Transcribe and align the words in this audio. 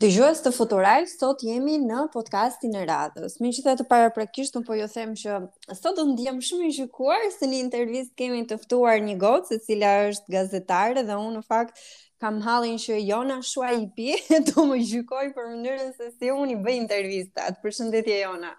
Dhe 0.00 0.08
gjuhës 0.08 0.38
të 0.40 0.50
futuraj, 0.56 1.02
sot 1.12 1.42
jemi 1.44 1.74
në 1.82 2.06
podcastin 2.14 2.76
e 2.80 2.86
radhës. 2.88 3.34
Mi 3.44 3.50
që 3.52 3.64
të 3.66 3.72
të 3.82 3.84
para 3.90 4.06
prekisht, 4.16 4.54
unë 4.56 4.64
po 4.70 4.76
jo 4.78 4.86
them 4.88 5.10
që 5.22 5.34
sot 5.76 5.98
dhe 5.98 6.06
ndihem 6.14 6.38
shumë 6.46 6.70
i 6.70 6.76
shikuar, 6.78 7.26
se 7.34 7.48
një 7.50 7.58
intervistë 7.66 8.16
kemi 8.22 8.40
të 8.48 8.56
ftuar 8.62 9.02
një 9.08 9.18
gotë, 9.20 9.50
se 9.50 9.58
cila 9.66 9.90
është 10.06 10.36
gazetare 10.38 11.04
dhe 11.10 11.18
unë 11.26 11.34
në 11.42 11.44
fakt 11.52 11.84
kam 12.24 12.40
halin 12.46 12.80
që 12.80 12.96
jona 13.10 13.36
shua 13.50 13.74
i 13.76 13.84
pi, 13.98 14.08
të 14.46 14.64
më 14.72 14.80
gjykoj 14.94 15.26
për 15.36 15.52
mënyrën 15.52 15.92
se 16.00 16.08
si 16.14 16.32
unë 16.32 16.54
i 16.54 16.58
bëj 16.64 16.78
intervjistat. 16.80 17.60
Për 17.60 17.76
shëndetje 17.82 18.18
jona. 18.22 18.54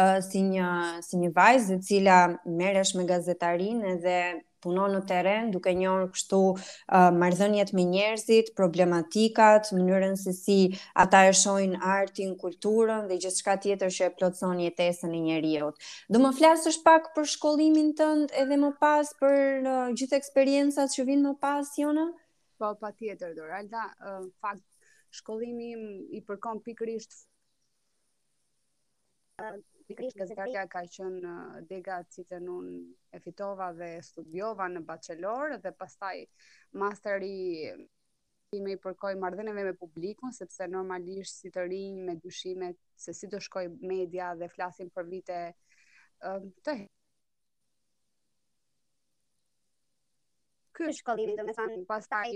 uh, 0.00 0.18
si 0.24 0.40
një 0.48 0.72
si 1.04 1.20
një 1.20 1.32
vajzë 1.36 1.76
e 1.76 1.80
cila 1.90 2.18
merresh 2.46 2.94
me 2.96 3.04
gazetarinë 3.12 3.96
dhe 4.06 4.18
punon 4.64 4.94
në 4.96 5.00
teren, 5.10 5.50
duke 5.52 5.74
njërë 5.76 6.06
kështu 6.14 6.38
uh, 6.54 7.08
mardhënjet 7.20 7.72
me 7.76 7.84
njerëzit, 7.90 8.48
problematikat, 8.58 9.68
mënyrën 9.76 10.16
se 10.20 10.32
si 10.38 10.56
ata 11.04 11.20
e 11.28 11.34
shojnë 11.42 11.82
artin, 11.96 12.32
kulturën 12.40 13.08
dhe 13.10 13.18
gjithë 13.20 13.42
shka 13.42 13.58
tjetër 13.66 13.92
që 13.98 14.08
e 14.08 14.14
plotëson 14.20 14.62
jetesën 14.66 15.12
e 15.12 15.20
njerëjot. 15.26 15.90
Do 16.12 16.22
më 16.24 16.32
flasë 16.38 16.72
është 16.72 16.86
pak 16.88 17.12
për 17.18 17.28
shkollimin 17.34 17.92
tëndë 18.00 18.40
edhe 18.44 18.60
më 18.64 18.72
pas 18.80 19.12
për 19.20 19.70
uh, 19.74 19.92
gjithë 20.00 20.18
eksperiencat 20.22 20.94
që 20.96 21.06
vinë 21.10 21.26
më 21.28 21.36
pas, 21.44 21.76
jona? 21.82 22.08
Po, 22.60 22.72
pa 22.80 22.94
tjetër, 22.96 23.36
dore, 23.36 23.52
alda, 23.60 23.84
uh, 24.00 24.24
fakt, 24.40 24.64
shkollimi 25.14 25.74
i 26.18 26.24
përkom 26.26 26.60
pikërisht 26.66 27.14
pikrisht 29.88 30.18
gazetaria 30.18 30.62
ka 30.70 30.80
qenë 30.96 31.30
dega 31.70 31.96
citën 32.14 32.44
unë 32.50 32.78
e 33.16 33.20
fitova 33.24 33.70
dhe 33.78 33.88
studiova 34.06 34.68
në 34.74 34.82
bachelor 34.90 35.56
dhe 35.64 35.72
pastaj 35.80 36.14
masteri 36.82 37.30
time 38.54 38.76
i 38.76 38.80
përkoj 38.84 39.10
marrëdhënieve 39.24 39.64
me 39.70 39.78
publikun 39.80 40.32
sepse 40.36 40.68
normalisht 40.76 41.40
si 41.42 41.50
të 41.56 41.64
rinj 41.66 42.02
me 42.08 42.14
dyshime 42.24 42.70
se 43.06 43.14
si 43.20 43.28
do 43.32 43.40
shkoj 43.48 43.64
media 43.94 44.30
dhe 44.38 44.48
flasim 44.54 44.90
për 44.98 45.08
vite 45.10 45.40
të 46.68 46.76
ky 50.78 50.92
shkollim 51.02 51.34
do 51.36 51.48
të 51.50 51.58
thënë 51.60 51.82
pastaj 51.90 52.26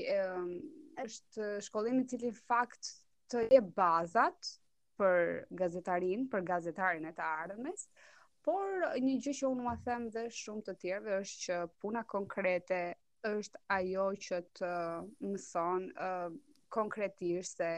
është 1.07 1.49
shkollimi 1.69 2.05
i 2.05 2.11
cili 2.11 2.35
fakt 2.45 2.93
të 3.31 3.47
jep 3.55 3.71
bazat 3.79 4.57
për 5.01 5.27
gazetarin, 5.61 6.25
për 6.33 6.43
gazetarin 6.53 7.05
e 7.11 7.15
të 7.19 7.23
ardhmes, 7.43 7.85
por 8.49 8.87
një 9.07 9.15
gjë 9.27 9.35
që 9.41 9.51
unë 9.53 9.67
ma 9.67 9.75
them 9.87 10.09
dhe 10.15 10.25
shumë 10.41 10.67
të 10.69 10.75
tjerve 10.83 11.17
është 11.21 11.43
që 11.47 11.61
puna 11.85 12.03
konkrete 12.17 12.81
është 13.31 13.63
ajo 13.77 14.09
që 14.27 14.41
të 14.61 14.73
mëson 15.31 15.89
uh, 16.09 16.29
konkretisht 16.81 17.63
se 17.65 17.73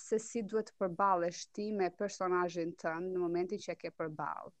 se 0.00 0.16
si 0.24 0.40
duhet 0.50 0.68
të 0.70 0.76
përballesh 0.80 1.40
ti 1.56 1.66
me 1.78 1.90
personazhin 2.02 2.70
tënd 2.82 3.10
në 3.12 3.20
momentin 3.22 3.60
që 3.64 3.74
e 3.74 3.78
ke 3.82 3.90
përball. 4.02 4.54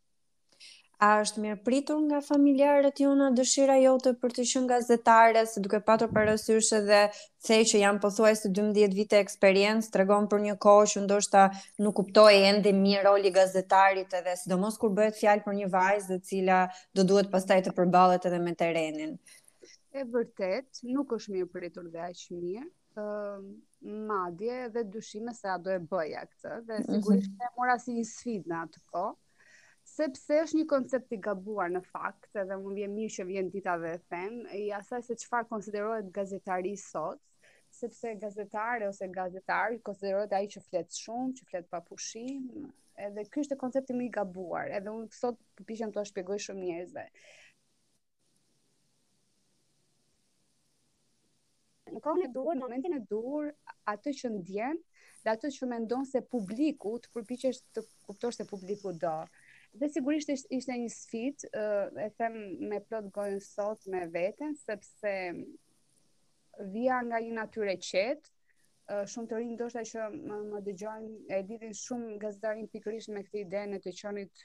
A 1.00 1.06
është 1.22 1.40
mirë 1.40 1.58
pritur 1.64 1.96
nga 2.04 2.18
familjarët 2.24 2.98
ju 3.00 3.10
në 3.16 3.26
dëshira 3.38 3.78
jote 3.80 4.10
për 4.24 4.34
të 4.38 4.44
shumë 4.50 4.68
gazetare, 4.72 5.44
se 5.48 5.60
duke 5.64 5.78
patur 5.86 6.10
parasyshe 6.16 6.80
dhe 6.88 6.98
se 7.48 7.56
që 7.70 7.78
jam 7.82 8.00
pëthuaj 8.02 8.32
së 8.42 8.50
12 8.58 8.96
vite 8.98 9.16
eksperiencë, 9.24 9.88
të 9.94 10.00
regon 10.02 10.28
për 10.34 10.42
një 10.48 10.56
kohë 10.64 10.90
që 10.92 11.04
ndoshta 11.06 11.44
nuk 11.86 11.96
kuptoj 12.02 12.36
e 12.42 12.50
ndi 12.58 12.74
mirë 12.82 13.06
roli 13.06 13.32
gazetarit 13.38 14.12
edhe 14.20 14.34
sidomos 14.42 14.76
kur 14.82 14.92
bëhet 15.00 15.16
fjalë 15.22 15.46
për 15.48 15.56
një 15.62 15.70
vajzë 15.78 16.10
dhe 16.12 16.20
cila 16.32 16.60
do 17.00 17.06
duhet 17.14 17.32
pastaj 17.36 17.58
të 17.68 17.72
përbalet 17.80 18.28
edhe 18.32 18.42
me 18.48 18.54
terenin. 18.64 19.16
E 19.96 20.04
vërtet, 20.12 20.84
nuk 20.98 21.16
është 21.16 21.38
mirë 21.38 21.50
pritur 21.56 21.88
dhe 21.96 22.04
aqë 22.10 22.42
mirë, 22.42 22.66
uh, 23.06 23.40
madje 24.12 24.60
dhe 24.76 24.84
dushime 24.98 25.32
se 25.40 25.48
a 25.48 25.56
do 25.64 25.72
e 25.72 25.80
bëja 25.94 26.28
këtë, 26.28 26.54
dhe 26.68 26.78
mhm. 26.82 26.86
sigurisht 26.92 27.48
e 27.48 27.52
mora 27.56 27.80
si 27.86 27.96
një 27.96 28.06
sfid 28.12 28.52
në 28.52 28.62
atë 28.68 28.84
kohë, 28.92 29.16
sepse 30.00 30.36
është 30.44 30.58
një 30.60 30.66
koncept 30.70 31.10
i 31.12 31.18
gabuar 31.24 31.68
në 31.74 31.80
fakt, 31.90 32.28
edhe 32.40 32.56
më 32.56 32.70
vjen 32.76 32.94
mirë 32.96 33.14
që 33.18 33.24
vjen 33.30 33.50
dita 33.52 33.74
dhe 33.82 33.90
e 33.98 33.98
them, 34.12 34.38
i 34.56 34.62
asaj 34.72 35.02
se 35.04 35.16
çfarë 35.22 35.48
konsiderohet 35.50 36.08
gazetari 36.16 36.72
sot, 36.80 37.20
sepse 37.80 38.14
gazetare 38.22 38.88
ose 38.88 39.06
gazetar 39.12 39.76
konsiderohet 39.86 40.32
ai 40.38 40.46
që 40.54 40.62
flet 40.70 40.96
shumë, 41.02 41.34
që 41.40 41.46
flet 41.50 41.68
pa 41.74 41.82
pushim, 41.90 42.46
edhe 43.00 43.26
ky 43.32 43.44
është 43.44 43.60
koncepti 43.60 43.96
më 43.98 44.06
i 44.06 44.10
gabuar, 44.16 44.72
edhe 44.78 44.90
unë 44.96 45.12
sot 45.16 45.36
përpiqem 45.60 45.92
po 45.92 46.00
t'ua 46.00 46.08
shpjegoj 46.08 46.40
shumë 46.48 46.64
njerëzve. 46.66 47.04
Në 51.90 52.00
kohën 52.04 52.24
e 52.28 52.32
në 52.32 52.46
momentin 52.62 52.94
e 52.96 53.02
dur, 53.10 53.50
atë 53.90 54.12
që 54.22 54.28
ndjen 54.38 54.76
dhe 55.24 55.32
atë 55.34 55.50
që 55.58 55.66
mendon 55.74 56.06
se 56.08 56.22
publiku 56.32 56.94
të 57.04 57.10
përpiqesh 57.18 57.58
të 57.76 57.84
kuptosh 58.08 58.38
se 58.40 58.46
publiku 58.48 58.94
do. 59.02 59.18
Dhe 59.78 59.86
sigurisht 59.94 60.28
ishte 60.32 60.74
një 60.78 60.88
sfit, 60.92 61.44
e 61.98 62.06
them 62.20 62.38
me 62.70 62.80
plot 62.86 63.10
gojën 63.16 63.36
sot 63.44 63.84
me 63.92 64.00
veten, 64.16 64.56
sepse 64.64 65.12
via 66.74 66.96
nga 67.06 67.20
një 67.22 67.36
natyre 67.36 67.76
qetë, 67.88 68.36
shumë 69.14 69.30
të 69.30 69.38
rinë 69.40 69.52
ndoshta 69.56 69.84
që 69.92 70.08
më, 70.16 70.40
më 70.54 70.62
dëgjojnë 70.68 71.36
e 71.36 71.42
lidhin 71.52 71.76
shumë 71.84 72.16
gazetarin 72.24 72.66
pikërisht 72.72 73.12
me 73.14 73.22
këtë 73.28 73.44
idenë 73.44 73.78
të 73.84 73.94
qenit 74.02 74.44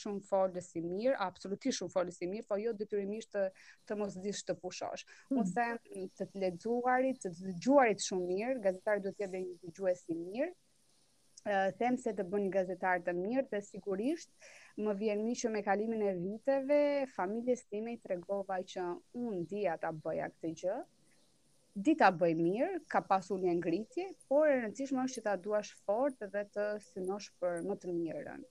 shumë 0.00 0.24
folës 0.30 0.72
i 0.78 0.80
mirë, 0.86 1.18
absolutisht 1.28 1.82
shumë 1.82 1.92
folës 1.98 2.22
i 2.24 2.30
mirë, 2.32 2.46
po 2.48 2.56
jo 2.62 2.72
detyrimisht 2.80 3.36
të, 3.36 3.44
të 3.84 4.00
mos 4.00 4.16
dish 4.24 4.40
të 4.48 4.56
pushosh. 4.64 5.04
Mm. 5.28 5.40
Unë 5.42 5.56
them 5.58 6.08
të 6.22 6.30
të 6.32 6.44
lexuarit, 6.46 7.20
të 7.26 7.34
dëgjuarit 7.42 8.08
shumë 8.08 8.32
mirë, 8.32 8.56
gazetari 8.70 9.04
duhet 9.04 9.18
të 9.20 9.26
jetë 9.28 9.42
një 9.42 9.56
dëgjues 9.66 10.04
i 10.14 10.16
mirë, 10.24 10.54
them 11.78 11.96
se 12.00 12.12
të 12.16 12.24
bën 12.30 12.48
gazetar 12.50 13.00
të 13.06 13.12
mirë 13.14 13.44
dhe 13.52 13.60
sigurisht 13.62 14.30
më 14.82 14.94
vjen 14.98 15.22
mi 15.24 15.34
që 15.38 15.50
me 15.54 15.62
kalimin 15.66 16.02
e 16.08 16.12
viteve 16.18 16.78
familjes 17.16 17.64
time 17.70 17.92
i 17.94 18.00
tregova 18.06 18.58
që 18.74 18.86
unë 19.24 19.44
dija 19.52 19.76
të 19.80 19.92
bëja 20.04 20.28
këtë 20.34 20.52
gjë. 20.62 20.76
Dita 21.86 22.08
bëj 22.10 22.32
mirë, 22.38 22.82
ka 22.88 23.02
pasur 23.04 23.38
një 23.42 23.52
ngritje, 23.58 24.06
por 24.30 24.48
e 24.48 24.56
rëndësishme 24.62 25.02
është 25.04 25.18
që 25.20 25.24
ta 25.26 25.34
duash 25.36 25.74
fort 25.84 26.22
dhe 26.32 26.44
të 26.56 26.66
synosh 26.90 27.30
për 27.40 27.62
më 27.68 27.76
të 27.82 27.92
mirën 27.96 28.46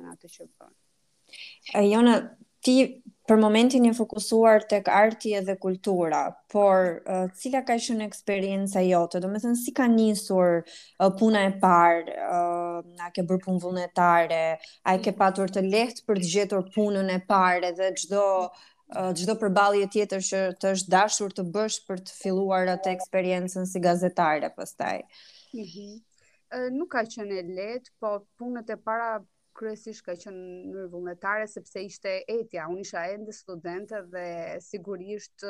në 0.00 0.08
atë 0.12 0.32
që 0.36 0.48
bën. 0.58 0.74
E 1.78 1.84
jona, 1.88 2.16
ti 2.64 2.74
për 3.28 3.38
momentin 3.40 3.84
je 3.88 3.92
fokusuar 3.96 4.64
tek 4.68 4.88
arti 4.92 5.32
edhe 5.36 5.54
kultura, 5.60 6.20
por 6.52 6.90
uh, 7.04 7.22
cila 7.38 7.60
ka 7.64 7.74
qenë 7.80 8.04
eksperjenca 8.08 8.82
jote? 8.84 9.20
Do 9.24 9.30
të 9.32 9.40
thënë 9.44 9.60
si 9.60 9.72
ka 9.76 9.86
nisur 9.92 10.60
uh, 10.62 11.10
puna 11.20 11.42
e 11.48 11.52
parë, 11.62 12.16
uh, 12.24 12.84
a 13.04 13.08
ke 13.16 13.24
bërë 13.28 13.44
punë 13.46 13.62
vullnetare, 13.64 14.40
a 14.92 14.96
ke 15.00 15.14
patur 15.20 15.52
të 15.52 15.64
lehtë 15.68 16.06
për 16.08 16.20
të 16.24 16.30
gjetur 16.34 16.66
punën 16.76 17.12
e 17.16 17.20
parë 17.30 17.74
dhe 17.80 17.90
çdo 18.02 18.24
çdo 19.16 19.32
uh, 19.34 19.38
përballje 19.40 19.86
tjetër 19.94 20.20
që 20.30 20.40
të 20.60 20.72
është 20.76 20.92
dashur 20.96 21.32
të 21.36 21.46
bësh 21.54 21.78
për 21.88 22.02
të 22.04 22.18
filluar 22.18 22.68
atë 22.74 22.92
eksperiencën 22.96 23.64
si 23.70 23.80
gazetare 23.86 24.52
pastaj. 24.56 25.00
Mhm. 25.56 25.62
Mm 25.62 26.02
uh, 26.54 26.68
nuk 26.74 26.92
ka 26.92 27.00
qenë 27.10 27.40
lehtë, 27.56 27.90
po 27.98 28.18
punët 28.38 28.68
e 28.70 28.76
para 28.78 29.16
kryesisht 29.58 30.02
ka 30.08 30.14
qenë 30.22 30.70
në 30.72 30.84
vullnetare 30.92 31.46
sepse 31.50 31.82
ishte 31.88 32.12
etja, 32.38 32.66
unë 32.72 32.82
isha 32.84 33.02
ende 33.14 33.34
studente 33.36 34.00
dhe 34.14 34.24
sigurisht 34.68 35.44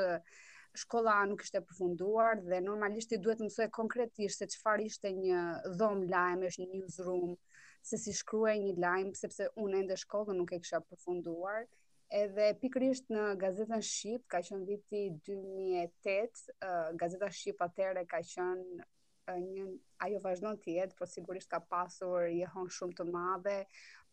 shkolla 0.83 1.15
nuk 1.31 1.45
ishte 1.47 1.63
përfunduar 1.65 2.41
dhe 2.51 2.61
normalisht 2.69 3.15
i 3.17 3.21
duhet 3.25 3.41
të 3.41 3.49
mësoj 3.49 3.69
konkretisht 3.79 4.43
se 4.43 4.49
çfarë 4.55 4.89
ishte 4.91 5.13
një 5.19 5.43
dhomë 5.81 6.51
është 6.51 6.65
një 6.67 6.71
newsroom, 6.75 7.33
se 7.91 7.99
si 8.05 8.15
shkruaj 8.21 8.57
një 8.65 8.75
lajm 8.87 9.13
sepse 9.23 9.49
unë 9.65 9.81
ende 9.83 9.99
shkolla 10.05 10.37
nuk 10.41 10.55
e 10.57 10.61
kisha 10.65 10.83
përfunduar. 10.91 11.65
Edhe 12.21 12.49
pikërisht 12.63 13.07
në 13.15 13.25
gazetën 13.43 13.81
Shqip 13.89 14.27
ka 14.33 14.41
qenë 14.49 14.67
viti 14.69 15.01
2008, 15.29 16.43
uh, 16.69 16.91
gazeta 17.03 17.31
Shqip 17.37 17.63
atëre 17.65 18.05
ka 18.11 18.21
qenë 18.33 18.85
një 19.33 19.67
ajo 20.05 20.19
vazhdon 20.23 20.57
të 20.65 20.75
jetë, 20.79 20.97
por 20.99 21.09
sigurisht 21.09 21.49
ka 21.51 21.61
pasur 21.75 22.27
jehon 22.29 22.69
shumë 22.77 22.99
të 22.99 23.05
madhe 23.15 23.61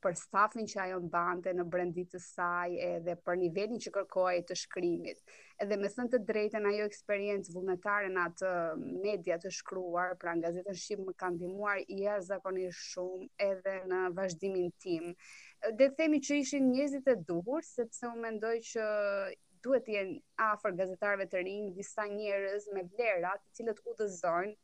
për 0.02 0.16
stafin 0.18 0.66
që 0.72 0.78
ajo 0.84 1.00
ndante 1.08 1.52
në 1.54 1.63
brendit 1.74 2.08
të 2.13 2.19
saj 2.28 2.72
edhe 2.86 3.13
për 3.28 3.36
nivelin 3.38 3.81
që 3.84 3.92
kërkohej 3.98 4.40
të 4.50 4.56
shkrimit. 4.62 5.19
Edhe 5.62 5.78
me 5.78 5.92
thënë 5.94 6.13
të 6.13 6.19
drejtën 6.30 6.66
ajo 6.72 6.88
eksperiencë 6.90 7.54
vullnetare 7.58 8.08
në 8.16 8.24
atë 8.30 8.54
media 8.80 9.38
të 9.44 9.52
shkruar, 9.60 10.16
pra 10.18 10.34
nga 10.38 10.48
Gazeta 10.48 10.74
Shqipë 10.80 11.06
më 11.06 11.13
kanë 11.22 11.36
ndihmuar 11.44 11.84
jashtëzakonisht 11.86 12.90
shumë 12.96 13.30
edhe 13.50 13.75
në 13.94 14.02
vazhdimin 14.18 14.72
tim. 14.81 15.13
Dhe 15.69 15.92
të 15.92 15.98
themi 16.00 16.24
që 16.25 16.40
ishin 16.48 16.72
njerëzit 16.72 17.13
e 17.13 17.18
duhur 17.30 17.68
sepse 17.74 18.10
unë 18.10 18.22
mendoj 18.25 18.56
që 18.72 18.88
duhet 19.68 19.86
të 19.86 19.98
jenë 20.00 20.19
afër 20.50 20.80
gazetarëve 20.81 21.30
të 21.36 21.46
rinj 21.46 21.69
disa 21.78 22.08
njerëz 22.16 22.72
me 22.74 22.88
vlera, 22.96 23.36
të 23.44 23.60
cilët 23.60 23.86
udhëzojnë 23.94 24.58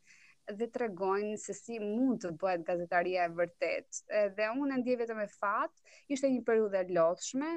dhe 0.55 0.67
të 0.71 0.79
regojnë 0.85 1.37
se 1.41 1.53
si 1.55 1.79
mund 1.83 2.21
të 2.23 2.29
bëhet 2.39 2.63
gazetaria 2.67 3.25
e 3.27 3.33
vërtet. 3.35 3.99
Dhe 4.37 4.47
unë 4.61 4.77
ndje 4.81 4.97
vetëm 5.03 5.19
e 5.25 5.27
fat, 5.31 5.73
ishte 6.07 6.29
një 6.31 6.43
periud 6.47 6.75
e 6.79 6.85
lotshme, 6.95 7.49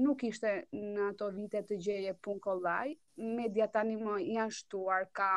nuk 0.00 0.24
ishte 0.28 0.54
në 0.76 1.10
ato 1.12 1.28
vite 1.36 1.60
të 1.64 1.78
gjeje 1.84 2.14
pun 2.24 2.40
kollaj, 2.44 2.94
media 3.16 3.66
tani 3.72 3.96
më 4.00 4.16
janë 4.36 4.56
shtuar 4.60 5.06
ka 5.16 5.30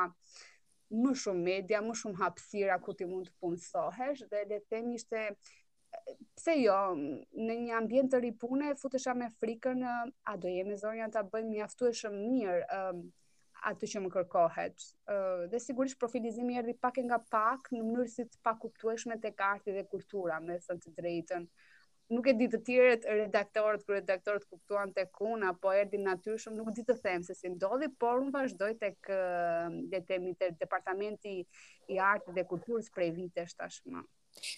më 0.91 1.13
shumë 1.21 1.45
media, 1.45 1.79
më 1.83 1.95
shumë 2.01 2.19
hapësira 2.19 2.79
ku 2.83 2.95
ti 2.99 3.07
mund 3.07 3.27
të 3.27 3.35
punësohesh, 3.39 4.25
dhe 4.31 4.45
le 4.49 4.59
them 4.71 4.89
ishte 4.95 5.27
pse 6.39 6.55
jo, 6.61 6.75
në 6.95 7.55
një 7.65 7.75
ambient 7.79 8.11
të 8.11 8.19
ripune, 8.23 8.71
futesha 8.79 9.15
me 9.15 9.27
frikën, 9.39 9.83
a 9.87 10.35
do 10.39 10.51
jemi 10.51 10.77
zonja 10.79 11.09
ta 11.11 11.23
bëjmë 11.31 11.55
mjaftueshëm 11.57 12.15
mirë, 12.27 12.91
atë 13.67 13.87
që 13.91 13.99
më 14.03 14.11
kërkohet. 14.13 14.85
Uh, 15.11 15.43
dhe 15.51 15.59
sigurisht 15.61 15.99
profilizimi 16.01 16.57
erdhi 16.59 16.73
pak 16.81 16.97
e 16.97 17.03
nga 17.05 17.19
pak 17.31 17.69
në 17.73 17.81
mënyrë 17.85 18.09
si 18.09 18.23
të 18.25 18.39
pakuptueshme 18.45 19.17
tek 19.21 19.41
arti 19.45 19.75
dhe 19.75 19.83
kultura, 19.91 20.39
me 20.41 20.57
sa 20.63 20.77
të 20.79 20.93
drejtën. 20.97 21.45
Nuk 22.11 22.25
e 22.27 22.33
di 22.35 22.47
të 22.51 22.59
tjerët 22.67 23.05
redaktorët, 23.07 23.85
kur 23.87 23.95
redaktorët 23.95 24.43
kuptuan 24.51 24.89
tek 24.95 25.21
unë 25.23 25.47
apo 25.53 25.71
erdhi 25.79 25.99
natyrshëm, 26.03 26.57
nuk 26.57 26.73
di 26.75 26.83
të 26.83 26.97
them 27.05 27.21
se 27.23 27.37
si 27.39 27.51
ndodhi, 27.53 27.87
por 28.01 28.17
unë 28.19 28.33
vazhdoj 28.35 28.73
tek 28.81 29.11
le 29.13 29.85
të 29.93 30.01
themi 30.09 30.33
te 30.35 30.49
departamenti 30.59 31.37
i 31.39 32.01
artit 32.11 32.35
dhe 32.35 32.43
kulturës 32.51 32.91
prej 32.91 33.13
vitesh 33.15 33.55
tashmë. 33.55 34.03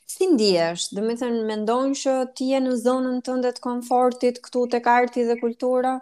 Si 0.10 0.28
ndihesh? 0.34 0.88
Do 0.96 1.04
të 1.06 1.16
thënë 1.22 1.46
mendon 1.52 1.94
që 2.00 2.16
ti 2.38 2.50
je 2.56 2.60
në 2.64 2.74
zonën 2.88 3.22
tënde 3.28 3.54
të 3.58 3.62
komfortit 3.64 4.42
këtu 4.46 4.66
tek 4.74 4.90
arti 4.98 5.30
dhe 5.30 5.38
kultura? 5.44 6.00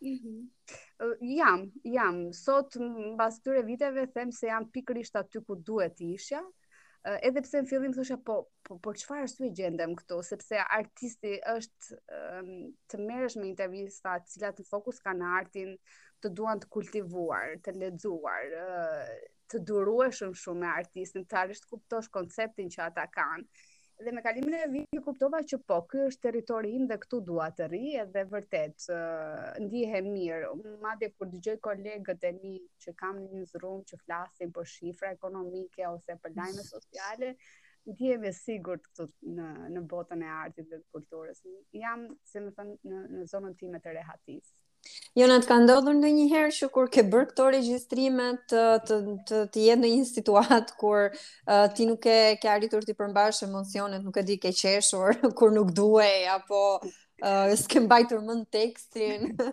Mhm. 0.00 0.36
Mm 0.36 0.82
jam, 1.20 1.66
jam. 1.84 2.16
Sot 2.32 2.74
mbas 3.14 3.40
këtyre 3.42 3.62
viteve 3.66 4.04
them 4.14 4.32
se 4.32 4.48
jam 4.50 4.66
pikërisht 4.72 5.16
aty 5.18 5.40
ku 5.44 5.56
duhet 5.56 5.96
të 5.98 6.10
isha. 6.14 6.42
Edhe 7.28 7.42
pse 7.44 7.60
në 7.60 7.68
fillim 7.68 7.92
thosha 7.92 8.16
po 8.24 8.36
po 8.64 8.76
për 8.78 8.80
po 8.86 8.92
çfarë 9.00 9.26
arsye 9.26 9.48
gjendem 9.58 9.92
këtu, 9.98 10.22
sepse 10.24 10.62
artisti 10.72 11.34
është 11.50 11.98
të 12.88 13.00
merresh 13.02 13.36
me 13.40 13.50
intervista 13.50 14.14
të 14.22 14.32
cilat 14.32 14.62
në 14.62 14.66
fokus 14.70 15.02
kanë 15.04 15.34
artin, 15.40 15.74
të 16.24 16.30
duan 16.32 16.62
të 16.62 16.70
kultivuar, 16.72 17.58
të 17.60 17.74
lexuar, 17.82 18.48
të 19.52 19.60
durueshëm 19.68 20.32
shumë 20.32 20.60
me 20.64 20.72
artistin, 20.78 21.26
të 21.28 21.40
arrish 21.42 21.60
të 21.66 21.74
kuptosh 21.74 22.08
konceptin 22.16 22.72
që 22.72 22.86
ata 22.86 23.04
kanë 23.12 23.44
dhe 24.02 24.12
me 24.16 24.22
kalimin 24.26 24.54
e 24.58 24.66
vitit 24.72 25.02
kuptova 25.06 25.38
që 25.50 25.58
po, 25.70 25.76
ky 25.90 26.00
është 26.04 26.26
territori 26.26 26.70
im 26.78 26.86
dhe 26.92 26.96
këtu 27.04 27.20
dua 27.28 27.46
të 27.58 27.68
rri 27.70 27.80
edhe 28.02 28.24
vërtet 28.32 28.86
uh, 28.90 29.44
ndihem 29.66 30.08
mirë. 30.14 30.50
Madje 30.86 31.10
kur 31.14 31.30
dëgjoj 31.34 31.56
kolegët 31.68 32.26
e 32.30 32.32
mi 32.40 32.54
që 32.84 32.94
kam 33.02 33.20
në 33.22 33.28
newsroom 33.36 33.84
që 33.90 34.00
flasin 34.02 34.52
për 34.56 34.70
shifra 34.74 35.12
ekonomike 35.18 35.86
ose 35.92 36.18
për 36.26 36.34
lajme 36.40 36.66
sociale, 36.72 37.32
ndihem 37.92 38.26
e 38.30 38.34
sigurt 38.40 38.90
këtu 38.90 39.08
në 39.38 39.52
në 39.78 39.86
botën 39.94 40.26
e 40.26 40.34
artit 40.40 40.68
dhe 40.72 40.82
të 40.82 40.98
kulturës. 40.98 41.44
Jam, 41.86 42.08
si 42.32 42.42
më 42.46 42.54
thënë, 42.58 42.78
në, 42.92 43.04
në 43.20 43.30
zonën 43.36 43.58
time 43.62 43.82
të 43.86 43.98
rehatisë. 44.00 44.63
Jona 45.16 45.34
të 45.42 45.46
ka 45.48 45.56
ndodhur 45.62 45.94
në 45.98 46.08
një 46.16 46.24
herë 46.32 46.52
që 46.56 46.68
kur 46.74 46.88
ke 46.96 47.04
bërë 47.12 47.28
këto 47.30 47.44
regjistrime 47.54 48.24
të 48.52 48.62
të 48.88 48.98
të, 49.30 49.40
të 49.54 49.60
jetë 49.66 49.82
në 49.84 49.90
një 49.94 50.06
situatë 50.10 50.76
kur 50.80 51.04
uh, 51.10 51.66
ti 51.76 51.86
nuk 51.90 52.08
e 52.10 52.16
ke 52.42 52.50
arritur 52.54 52.86
të 52.88 52.96
përmbash 53.00 53.44
emocionet, 53.46 54.02
nuk 54.08 54.18
e 54.18 54.24
di 54.32 54.36
ke 54.42 54.50
qeshur 54.62 55.14
kur 55.40 55.54
nuk 55.54 55.70
duhej 55.78 56.18
apo 56.34 56.62
uh, 56.82 57.54
s'ke 57.62 57.84
mbajtur 57.86 58.24
mën 58.26 58.42
tekstin. 58.58 59.30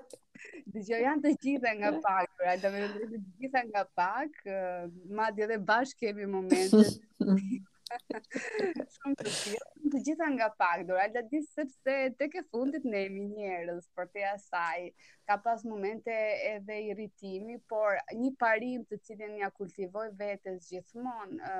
Dhe 0.72 0.84
janë 1.02 1.20
të 1.26 1.32
gjitha 1.44 1.72
nga 1.80 1.92
pak, 2.06 2.30
pra 2.40 2.54
të 2.62 2.70
thotë 2.74 3.06
të 3.06 3.20
gjitha 3.42 3.64
nga 3.70 3.86
pak, 4.02 4.44
uh, 4.48 4.84
madje 5.20 5.46
edhe 5.48 5.58
bashkë 5.68 6.08
kemi 6.08 6.30
momente 6.32 6.82
Shumë 8.96 9.18
të 9.20 9.32
gjitha, 9.32 9.66
të 9.94 10.02
gjitha 10.08 10.28
nga 10.36 10.48
pak, 10.60 10.84
dora, 10.90 11.08
da 11.16 11.24
di 11.32 11.40
sepse 11.46 11.96
të 12.20 12.28
ke 12.36 12.44
fundit 12.52 12.86
ne 12.92 13.02
emi 13.08 13.26
njerës, 13.32 13.88
për 13.98 14.10
të 14.14 14.24
asaj, 14.32 14.86
ka 15.30 15.38
pas 15.48 15.64
momente 15.72 16.14
edhe 16.52 16.78
irritimi, 16.92 17.58
por 17.74 17.98
një 18.22 18.32
parim 18.46 18.86
të 18.92 19.02
cilin 19.08 19.36
nja 19.42 19.52
kultivoj 19.60 20.08
vetës 20.22 20.70
gjithmonë, 20.72 21.52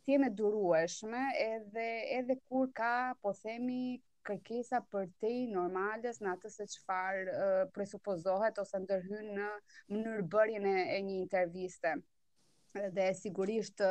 ti 0.04 0.16
jeme 0.18 0.32
durueshme 0.40 1.24
edhe, 1.46 1.88
edhe 2.20 2.38
kur 2.48 2.70
ka, 2.76 2.94
po 3.22 3.34
themi, 3.44 4.02
kërkesa 4.28 4.82
për 4.92 5.06
te 5.24 5.30
i 5.32 5.44
normales 5.48 6.18
në 6.20 6.34
atës 6.34 6.58
e 6.60 6.66
qëfar 6.68 7.30
uh, 7.32 7.60
presupozohet 7.76 8.58
ose 8.60 8.82
ndërhyn 8.84 9.30
në 9.38 9.46
mënyrë 9.94 10.26
bërjën 10.36 10.68
e, 10.68 10.74
e 10.98 10.98
një 11.08 11.16
interviste 11.22 11.94
dhe 12.92 13.12
sigurisht 13.16 13.82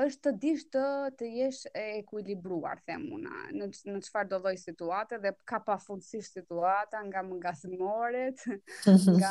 është 0.00 0.22
të 0.24 0.30
dish 0.42 0.62
të 0.70 0.80
të 1.18 1.28
jesh 1.40 1.62
e 1.74 1.84
ekuilibruar 2.00 2.78
themuna 2.86 3.30
në 3.60 3.66
në 3.92 3.96
çfarë 4.08 4.28
do 4.32 4.38
lloj 4.44 4.52
situate 4.62 5.18
dhe 5.24 5.32
ka 5.52 5.58
pafundësisht 5.66 6.38
situata 6.38 7.00
nga 7.08 7.22
mungasmoret 7.26 8.44
nga 9.24 9.30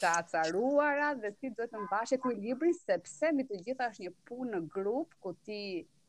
të 0.00 0.10
acaruara 0.12 1.12
dhe 1.22 1.30
ti 1.38 1.50
duhet 1.52 1.70
të 1.76 1.84
mbash 1.84 2.16
ekuilibrin 2.18 2.74
sepse 2.80 3.30
mi 3.38 3.46
të 3.52 3.60
gjitha 3.68 3.88
është 3.92 4.06
një 4.08 4.14
punë 4.32 4.54
në 4.56 4.60
grup 4.78 5.14
ku 5.22 5.36
ti 5.46 5.60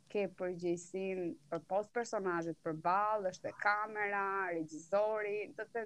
ke 0.10 0.24
përgjegjësinë 0.40 1.28
për 1.54 1.62
post 1.70 1.94
personazhet 1.94 2.58
përballë 2.66 3.36
është 3.36 3.52
e 3.54 3.58
kamera 3.68 4.26
regjizori 4.58 5.38
do 5.60 5.68
të 5.76 5.86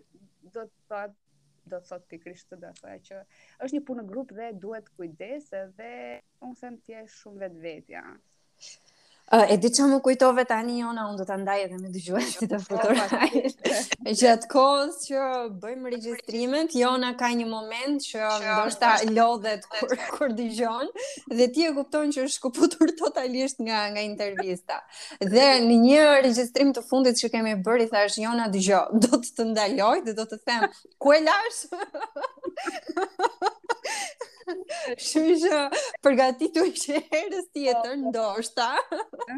do 0.55 0.65
të 0.87 1.01
do 1.71 1.77
të 1.81 1.87
thotë 1.87 2.07
pikrisht 2.11 2.47
të 2.53 2.57
dhe 2.61 2.93
që 3.09 3.17
është 3.17 3.67
një 3.75 3.81
punë 3.89 4.05
në 4.05 4.11
grup 4.11 4.33
dhe 4.39 4.47
duhet 4.63 4.89
kujdes 5.01 5.51
edhe 5.59 5.91
unë 6.49 6.59
them 6.63 6.81
ti 6.87 6.95
je 6.97 7.03
shumë 7.17 7.43
vetvetja. 7.45 8.03
E 9.31 9.55
di 9.63 9.69
që 9.71 9.85
më 9.87 9.97
kujtove 10.03 10.43
tani 10.43 10.81
jona, 10.83 11.05
unë 11.07 11.17
do 11.21 11.25
të 11.29 11.35
ndaj 11.39 11.59
edhe 11.65 11.77
me 11.79 11.87
dëgjuesit 11.93 12.41
të 12.51 12.57
futur. 12.65 12.93
Gjatë 14.19 14.47
kohës 14.53 14.95
që 15.05 15.19
bëjmë 15.61 15.85
regjistrimet, 15.93 16.69
jona 16.75 17.09
ka 17.19 17.27
një 17.39 17.45
moment 17.47 17.97
që 18.03 18.19
ndoshta 18.43 18.89
lodhet 19.15 19.63
kur, 19.71 19.89
kur 20.17 20.29
dëgjon 20.35 20.87
dhe 21.37 21.45
ti 21.55 21.61
e 21.63 21.71
kupton 21.77 22.07
që 22.11 22.19
është 22.27 22.41
kuputur 22.43 22.87
totalisht 23.01 23.57
nga 23.63 23.79
nga 23.95 24.01
intervista. 24.03 24.77
Dhe 25.23 25.45
në 25.63 25.75
një 25.85 26.03
regjistrim 26.27 26.69
të 26.75 26.81
fundit 26.91 27.15
që 27.23 27.27
kemi 27.37 27.55
bërë 27.63 27.87
thash 27.93 28.15
jona 28.25 28.45
dëgjoj, 28.51 28.83
do 29.07 29.13
të 29.15 29.29
të 29.39 29.43
ndaloj 29.53 29.95
dhe 30.09 30.13
do 30.19 30.23
të 30.27 30.37
them 30.43 30.63
ku 30.99 31.07
e 31.15 31.17
lash? 31.23 31.59
Shusha, 35.07 35.59
përgati 36.03 36.47
të 36.55 36.63
i 36.71 36.71
që 36.79 36.93
herës 37.11 37.47
tjetër, 37.55 37.93
po. 37.93 37.95
ndoshta. 38.09 38.67
ndo 38.77 38.85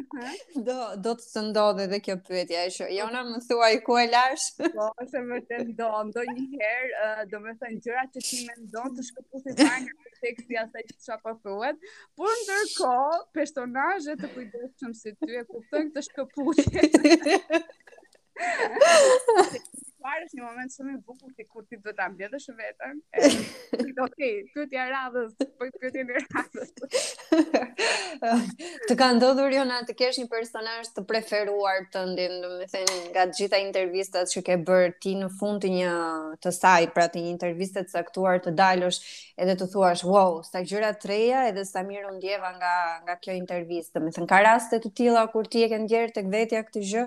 është 0.04 0.60
ta. 0.66 0.78
Do 1.08 1.12
të 1.12 1.24
të 1.34 1.42
ndodhe 1.50 1.86
dhe 1.92 1.98
kjo 2.06 2.16
përgjëtja 2.28 2.60
e 2.66 2.70
shumë. 2.78 2.94
Jona 2.98 3.22
më 3.30 3.40
thua 3.50 3.68
i 3.76 3.78
ku 3.86 3.94
e 4.00 4.02
lash? 4.12 4.48
Po, 4.62 4.66
do, 5.00 5.04
se 5.12 5.20
më 5.28 5.38
të 5.50 5.58
ndodhe, 5.72 6.02
ndo 6.10 6.22
një 6.32 6.46
herë, 6.56 6.92
do 7.34 7.38
me 7.46 7.52
thënë 7.62 7.80
gjëra 7.88 8.04
që 8.16 8.20
ti 8.28 8.38
me 8.48 8.54
ndodhe 8.64 8.92
të 8.98 9.02
shkëpu 9.12 9.36
si 9.46 9.52
të 9.60 9.64
një 9.86 9.94
një 10.24 10.30
që 10.74 10.82
të 10.90 11.04
shako 11.04 11.32
po 11.44 11.54
por 12.16 12.34
ndërkohë, 12.40 13.16
ndërko, 13.34 14.14
të 14.22 14.28
kujdojshëm 14.36 14.94
si 15.02 15.12
ty 15.20 15.32
e 15.36 15.38
të 15.94 16.02
shkëpu 16.08 16.46
të 16.56 16.62
parë 20.04 20.26
është 20.28 20.38
një 20.40 20.44
moment 20.46 20.74
shumë 20.74 20.94
i 20.98 21.00
bukur 21.08 21.32
ti 21.38 21.46
kur 21.48 21.64
ti 21.70 21.78
do 21.84 21.94
ta 21.96 22.10
mbledhësh 22.12 22.50
veten. 22.60 23.00
Okej, 23.72 24.02
okay, 24.06 24.32
pyetja 24.56 24.84
e 24.90 24.92
radhës, 24.92 25.32
po 25.56 25.68
pyetjen 25.82 26.10
e 26.10 26.20
radhës. 26.20 26.72
të 28.90 28.98
ka 29.00 29.08
ndodhur 29.18 29.54
Jona 29.54 29.78
të 29.88 29.96
kesh 30.00 30.20
një 30.22 30.28
personazh 30.32 30.92
të 30.96 31.06
preferuar 31.10 31.86
të 31.94 32.04
ndin, 32.12 32.36
do 32.44 32.52
të 32.60 32.68
them, 32.74 32.92
nga 33.16 33.26
të 33.32 33.38
gjitha 33.40 33.62
intervistat 33.64 34.32
që 34.34 34.44
ke 34.50 34.58
bërë 34.70 34.94
ti 35.06 35.16
në 35.22 35.30
fund 35.40 35.64
të 35.64 35.72
një 35.78 35.94
të 36.44 36.54
saj, 36.58 36.90
pra 36.96 37.08
të 37.14 37.24
një 37.24 37.34
interviste 37.38 37.86
të 37.86 37.96
caktuar 38.02 38.42
të 38.44 38.54
dalësh 38.60 39.00
edhe 39.42 39.56
të 39.60 39.70
thuash, 39.74 40.04
"Wow, 40.12 40.42
sa 40.52 40.66
gjëra 40.68 40.92
të 41.00 41.12
reja 41.16 41.46
edhe 41.54 41.64
sa 41.70 41.86
mirë 41.88 42.12
u 42.12 42.18
ndjeva 42.20 42.52
nga 42.60 42.76
nga 43.08 43.16
kjo 43.22 43.38
intervistë." 43.40 44.02
Do 44.04 44.12
të 44.12 44.18
them, 44.20 44.28
ka 44.34 44.42
raste 44.46 44.82
të 44.84 44.94
tilla 45.02 45.24
kur 45.32 45.48
ti 45.48 45.64
e 45.68 45.72
ke 45.72 45.80
ndjerë 45.86 46.12
tek 46.20 46.28
vetja 46.36 46.66
këtë 46.68 46.84
gjë? 46.92 47.06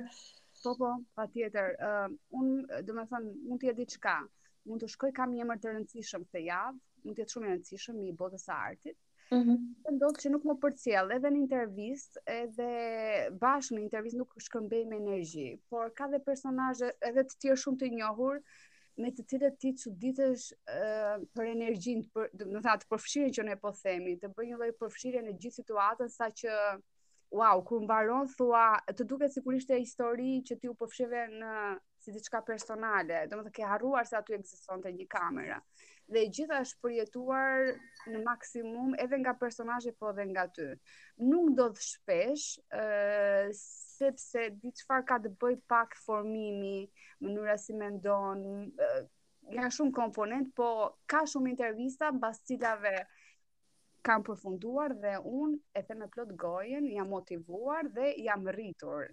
Po 0.66 0.72
po, 0.74 0.88
pa 1.14 1.26
Ë 1.30 1.64
uh, 1.78 2.14
un 2.34 2.46
do 2.82 2.94
të 2.96 3.02
them 3.06 3.26
mund 3.46 3.62
të 3.62 3.68
jetë 3.68 3.84
diçka. 3.84 4.14
Mund 4.66 4.82
të 4.82 4.88
shkoj 4.90 5.10
kam 5.14 5.30
një 5.30 5.44
emër 5.44 5.60
të 5.62 5.74
rëndësishëm 5.76 6.24
këtë 6.26 6.40
javë, 6.42 6.80
mund 7.06 7.14
të 7.14 7.22
jetë 7.22 7.32
shumë 7.34 7.46
i 7.46 7.52
rëndësishëm 7.52 8.00
i 8.08 8.14
botës 8.22 8.46
e 8.48 8.52
artit. 8.56 8.96
Mm 9.30 9.42
-hmm. 9.42 10.16
që 10.24 10.28
nuk 10.32 10.44
më 10.50 10.54
përcjell 10.64 11.08
edhe 11.18 11.28
në 11.30 11.38
intervist 11.44 12.18
edhe 12.40 12.68
bashkë 13.44 13.74
në 13.76 13.80
intervist 13.86 14.16
nuk 14.18 14.30
shkëmbej 14.48 14.84
me 14.90 14.96
energji 15.04 15.46
por 15.70 15.84
ka 15.98 16.04
dhe 16.12 16.18
personaje 16.28 16.86
edhe 17.10 17.22
të 17.28 17.34
tjerë 17.44 17.62
shumë 17.62 17.78
të 17.78 17.86
njohur 17.98 18.36
me 19.00 19.08
të 19.14 19.22
cilët 19.30 19.56
ti 19.62 19.70
që 19.80 19.88
ditësh 20.02 20.46
për 21.34 21.44
energjin, 21.56 22.00
në 22.54 22.60
thatë 22.66 22.88
përfshirin 22.90 23.36
që 23.38 23.42
ne 23.50 23.56
po 23.62 23.70
themi, 23.84 24.18
të 24.20 24.26
bëjnë 24.34 24.58
dhe 24.64 24.74
përfshirin 24.82 25.30
e 25.30 25.38
gjithë 25.40 25.58
situatën 25.62 26.08
sa 26.18 26.26
që 26.40 26.50
wow, 27.36 27.60
kur 27.68 27.80
mbaron 27.84 28.28
thua, 28.36 28.62
të 28.96 29.04
duket 29.10 29.34
sikur 29.34 29.56
ishte 29.58 29.76
histori 29.82 30.32
që 30.48 30.56
ti 30.62 30.70
u 30.70 30.74
pofshive 30.78 31.22
në 31.32 31.50
si 32.06 32.14
diçka 32.14 32.40
personale, 32.46 33.18
do 33.28 33.40
të 33.44 33.52
ke 33.58 33.66
harruar 33.68 34.06
se 34.08 34.16
aty 34.18 34.36
ekzistonte 34.36 34.92
një 34.94 35.06
kamera. 35.12 35.56
Dhe 36.06 36.22
gjitha 36.32 36.60
është 36.64 36.80
përjetuar 36.84 37.72
në 38.12 38.20
maksimum 38.28 38.94
edhe 39.04 39.18
nga 39.24 39.34
personazhi 39.40 39.90
po 40.00 40.12
dhe 40.16 40.24
nga 40.30 40.44
ty. 40.54 40.68
Nuk 41.32 41.50
do 41.58 41.66
të 41.74 41.82
shpesh, 41.90 42.46
ë 42.70 43.50
sepse 43.58 44.46
diçfar 44.62 45.02
ka 45.08 45.18
të 45.26 45.34
bëj 45.42 45.58
pak 45.72 45.98
formimi, 46.06 46.86
mënyra 47.24 47.58
si 47.58 47.74
mendon, 47.76 48.46
janë 49.52 49.74
shumë 49.76 49.98
komponent, 49.98 50.54
po 50.56 50.70
ka 51.10 51.26
shumë 51.26 51.52
intervista 51.56 52.12
bas 52.14 52.38
cilave 52.46 53.00
kam 54.08 54.22
përfunduar 54.26 54.92
dhe 55.02 55.12
un 55.44 55.54
e 55.78 55.82
them 55.86 55.98
me 56.02 56.06
plot 56.16 56.28
gojen, 56.42 56.86
jam 56.96 57.08
motivuar 57.14 57.88
dhe 57.98 58.10
jam 58.30 58.44
rritur 58.58 59.08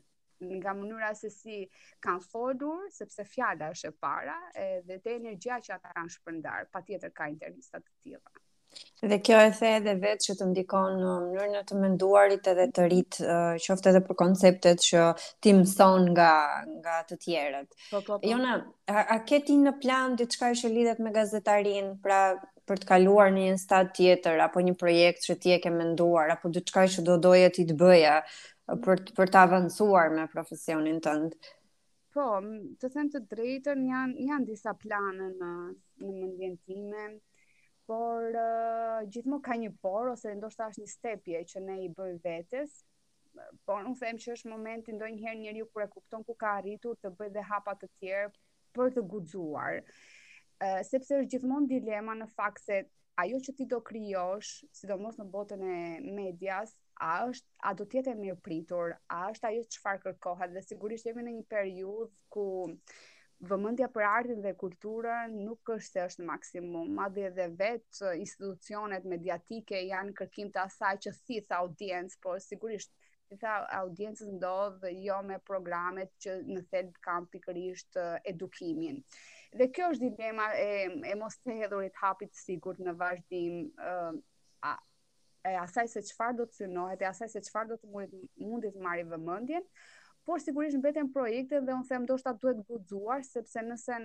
nga 0.51 0.71
mënyra 0.81 1.09
se 1.23 1.29
si 1.39 1.55
kanë 2.05 2.27
folur 2.31 2.85
sepse 2.99 3.25
fjala 3.33 3.71
është 3.77 3.91
e 3.93 3.97
para 4.05 4.37
edhe 4.67 4.99
te 5.07 5.17
energjia 5.21 5.57
që 5.67 5.75
ata 5.79 5.95
kanë 5.97 6.15
shpërndar. 6.17 6.69
Patjetër 6.77 7.15
ka 7.21 7.31
intervista 7.35 7.81
të 7.85 7.93
tilla. 8.03 8.42
Dhe 9.11 9.17
kjo 9.27 9.35
e 9.43 9.49
the 9.57 9.67
edhe 9.77 9.93
vetë 10.03 10.23
që 10.27 10.33
të 10.39 10.45
ndikon 10.51 10.93
në 10.99 11.09
uh, 11.09 11.25
mënyrën 11.31 11.57
e 11.59 11.63
të 11.71 11.77
menduarit 11.79 12.45
edhe 12.47 12.65
të 12.77 12.83
rritë, 12.87 13.23
uh, 13.23 13.55
qoftë 13.65 13.89
edhe 13.91 13.99
për 14.07 14.15
konceptet 14.21 14.85
që 14.85 15.01
ti 15.43 15.51
mëson 15.57 16.07
nga 16.13 16.29
nga 16.79 16.95
të 17.09 17.15
tjerët. 17.25 17.67
Po, 17.91 17.99
po, 18.07 18.17
po. 18.17 18.21
Jona, 18.31 18.55
a, 18.95 19.03
a 19.15 19.17
ke 19.29 19.41
ti 19.49 19.57
në 19.59 19.75
plan 19.83 20.15
diçka 20.21 20.49
që 20.61 20.71
lidhet 20.73 21.01
me 21.05 21.11
gazetarinë, 21.17 21.91
pra 22.07 22.21
për 22.69 22.79
të 22.81 22.87
kaluar 22.93 23.29
në 23.35 23.45
një 23.51 23.57
stad 23.65 23.91
tjetër 23.99 24.39
apo 24.47 24.63
një 24.69 24.77
projekt 24.81 25.27
që 25.27 25.33
ti 25.43 25.51
e 25.51 25.59
ke 25.65 25.69
menduar 25.75 26.31
apo 26.37 26.47
diçka 26.57 26.85
që 26.95 27.03
do 27.09 27.17
doje 27.27 27.49
ti 27.59 27.65
të 27.67 27.75
bëja 27.83 28.15
uh, 28.23 28.79
për 28.87 29.05
për 29.19 29.35
të 29.35 29.41
avancuar 29.49 30.13
me 30.15 30.29
profesionin 30.33 31.03
tënd? 31.05 31.35
Po, 32.15 32.29
të 32.79 32.93
them 32.95 33.11
të 33.13 33.25
drejtën, 33.33 33.85
janë 33.91 34.29
janë 34.31 34.47
disa 34.53 34.73
plane 34.85 35.29
në 35.35 35.51
në 35.99 36.15
mendjen 36.23 36.57
time 36.69 37.09
por 37.93 38.25
uh, 38.41 39.03
gjithmonë 39.13 39.45
ka 39.45 39.55
një 39.61 39.69
por 39.83 40.07
ose 40.13 40.31
ndoshta 40.39 40.69
është 40.71 40.81
një 40.83 40.91
stepje 40.93 41.41
që 41.51 41.61
ne 41.67 41.75
i 41.83 41.89
bëjmë 41.97 42.21
vetes. 42.23 42.79
Por 43.67 43.81
nuk 43.85 43.99
them 44.01 44.17
që 44.23 44.33
është 44.35 44.49
momenti 44.49 44.93
ndonjëherë 44.95 45.41
njeriu 45.43 45.67
kur 45.73 45.85
e 45.85 45.89
kupton 45.93 46.25
ku 46.25 46.33
ka 46.41 46.55
arritur 46.59 46.97
të 47.03 47.11
bëjë 47.19 47.35
dhe 47.37 47.43
hapa 47.51 47.75
të 47.83 47.89
tjerë 47.99 48.25
për 48.77 48.93
të 48.97 49.03
guxuar. 49.13 49.77
Uh, 50.63 50.81
sepse 50.89 51.19
është 51.19 51.29
gjithmonë 51.35 51.69
dilema 51.75 52.15
në 52.17 52.29
fakt 52.37 52.63
se 52.65 52.79
ajo 53.21 53.41
që 53.45 53.55
ti 53.59 53.69
do 53.69 53.81
krijosh, 53.89 54.55
sidomos 54.73 55.19
në 55.21 55.27
botën 55.35 55.61
e 55.75 55.77
medias, 56.17 56.73
a 57.01 57.13
është 57.27 57.49
a 57.69 57.73
do 57.77 57.85
të 57.89 57.99
jetë 57.99 58.13
mirëpritur, 58.23 58.95
a 59.13 59.17
është 59.33 59.49
ajo 59.51 59.67
çfarë 59.75 60.05
kërkohet 60.07 60.53
dhe 60.55 60.65
sigurisht 60.65 61.09
jemi 61.11 61.25
në 61.29 61.35
një 61.39 61.49
periudhë 61.51 62.09
ku 62.33 62.47
vëmendja 63.49 63.87
për 63.91 64.05
artin 64.07 64.41
dhe 64.43 64.53
kulturën 64.59 65.31
nuk 65.43 65.71
është 65.75 65.91
se 65.93 66.03
është 66.09 66.23
në 66.23 66.27
maksimum, 66.29 66.89
madje 66.97 67.25
edhe 67.29 67.47
vetë 67.59 68.11
institucionet 68.21 69.05
mediatike 69.11 69.79
janë 69.87 70.13
kërkim 70.19 70.51
të 70.55 70.61
asaj 70.63 70.93
që 71.05 71.15
thith 71.27 71.55
audiencë, 71.57 72.19
por 72.23 72.39
sigurisht 72.43 72.93
si 73.31 73.37
tha 73.41 73.57
audiencës 73.79 74.29
ndodh 74.37 74.85
jo 75.05 75.17
me 75.27 75.39
programet 75.49 76.11
që 76.23 76.37
në 76.47 76.65
thelb 76.73 76.99
kanë 77.07 77.31
pikërisht 77.35 77.99
eh, 78.01 78.13
edukimin. 78.33 79.01
Dhe 79.53 79.67
kjo 79.73 79.91
është 79.93 80.09
dilema 80.11 80.51
e 80.57 80.69
e 81.11 81.17
mos 81.23 81.39
të 81.41 81.57
hedhurit 81.61 81.97
hapit 82.03 82.35
sigurt 82.43 82.79
në 82.83 82.95
vazhdim 83.01 83.59
eh, 83.89 84.21
a 84.71 84.75
e 85.43 85.57
asaj 85.59 85.89
se 85.91 86.01
çfarë 86.11 86.37
do 86.41 86.45
të 86.47 86.61
synohet, 86.61 87.01
e 87.03 87.09
asaj 87.09 87.33
se 87.33 87.41
çfarë 87.49 87.73
do 87.73 87.79
të 87.81 87.91
mundit 87.95 88.43
mundit 88.47 88.75
të 88.77 88.83
marrë 88.85 89.09
vëmendjen, 89.11 89.65
por 90.25 90.39
sigurisht 90.39 90.77
mbeten 90.79 91.09
projekte 91.11 91.59
dhe 91.67 91.73
un 91.75 91.83
them 91.87 92.03
ndoshta 92.05 92.31
duhet 92.43 92.59
guxuar 92.67 93.23
sepse 93.27 93.59
nëse 93.67 93.95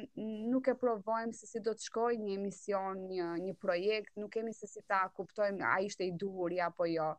nuk 0.51 0.67
e 0.73 0.75
provojmë 0.81 1.37
se 1.41 1.47
si 1.51 1.61
do 1.67 1.75
të 1.79 1.87
shkojë 1.89 2.19
një 2.23 2.33
emision, 2.39 3.05
një 3.13 3.29
një 3.45 3.55
projekt, 3.65 4.17
nuk 4.19 4.33
kemi 4.35 4.55
se 4.57 4.67
si 4.73 4.83
ta 4.91 5.05
kuptojmë 5.15 5.63
a 5.71 5.77
ishte 5.87 6.09
i 6.09 6.17
duhur 6.23 6.57
ja 6.57 6.67
apo 6.73 6.89
jo. 6.91 7.11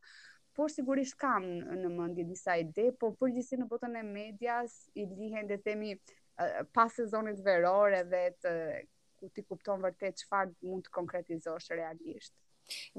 Por 0.56 0.72
sigurisht 0.74 1.16
kam 1.22 1.48
në 1.86 1.94
mendje 1.96 2.28
disa 2.34 2.58
ide, 2.60 2.90
por 3.00 3.16
përgjithësi 3.24 3.62
në 3.62 3.70
botën 3.72 3.96
e 3.96 4.04
medias 4.10 4.76
i 5.00 5.08
lihen 5.14 5.48
dhe 5.48 5.62
themi 5.70 5.96
pas 6.76 6.92
sezonit 7.00 7.40
veror 7.48 7.96
edhe 8.02 8.24
të 8.44 8.56
ku 9.20 9.32
ti 9.36 9.44
kupton 9.48 9.84
vërtet 9.84 10.26
çfarë 10.26 10.56
mund 10.72 10.88
të 10.90 10.96
konkretizosh 11.00 11.72
realisht. 11.78 12.36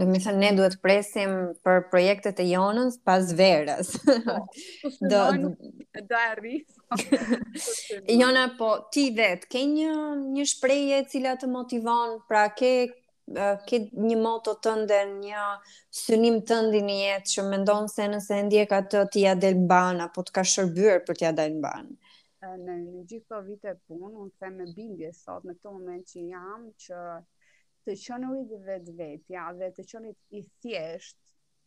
Do 0.00 0.04
të 0.08 0.20
thënë 0.24 0.38
ne 0.42 0.48
duhet 0.58 0.72
të 0.76 0.80
presim 0.84 1.34
për 1.66 1.80
projektet 1.92 2.40
e 2.42 2.46
Jonës 2.50 2.96
pas 3.08 3.28
verës. 3.40 3.90
Po, 4.02 4.90
po 4.90 4.94
do 5.12 5.50
do 6.08 6.16
arri. 6.18 6.56
Po 6.94 8.00
Jona 8.20 8.46
po 8.58 8.70
ti 8.94 9.04
vet 9.18 9.44
ke 9.52 9.62
një 9.74 9.92
një 10.36 10.46
shprehje 10.52 11.00
e 11.00 11.06
cila 11.12 11.36
të 11.40 11.48
motivon, 11.54 12.18
pra 12.30 12.44
ke 12.60 12.72
ke 13.70 13.78
një 14.08 14.16
moto 14.18 14.56
të 14.66 14.74
një 15.10 15.42
synim 16.02 16.40
të 16.48 16.56
ndë 16.68 16.80
i 16.80 16.96
jetë 17.02 17.30
që 17.32 17.44
mendon 17.50 17.86
se 17.94 18.08
nëse 18.10 18.38
ndje 18.48 18.64
ka 18.72 18.80
të 18.92 19.04
të 19.14 19.22
ja 19.24 19.34
delë 19.44 19.66
banë 19.72 20.02
apo 20.08 20.24
të 20.26 20.34
ka 20.38 20.42
shërbyrë 20.52 21.04
për 21.06 21.20
t'ia 21.20 21.28
ja 21.28 21.36
delë 21.38 21.60
banë? 21.62 21.92
Në, 22.64 22.74
në 22.74 23.02
gjithë 23.08 23.26
të 23.30 23.40
vite 23.46 23.74
punë, 23.86 24.10
unë 24.10 24.32
të 24.32 24.44
them 24.44 24.58
e 24.64 24.66
bindje 24.74 25.12
sot, 25.14 25.44
në 25.46 25.54
të 25.62 25.70
moment 25.76 26.04
që 26.10 26.26
jam, 26.32 26.66
që 26.86 26.98
të 27.86 27.94
qënëri 28.04 28.40
dhe 28.50 28.56
vetë 28.66 28.92
vetja 28.96 29.44
dhe 29.56 29.68
të 29.76 29.84
qënë 29.92 30.10
i 30.38 30.42
thjesht, 30.64 31.20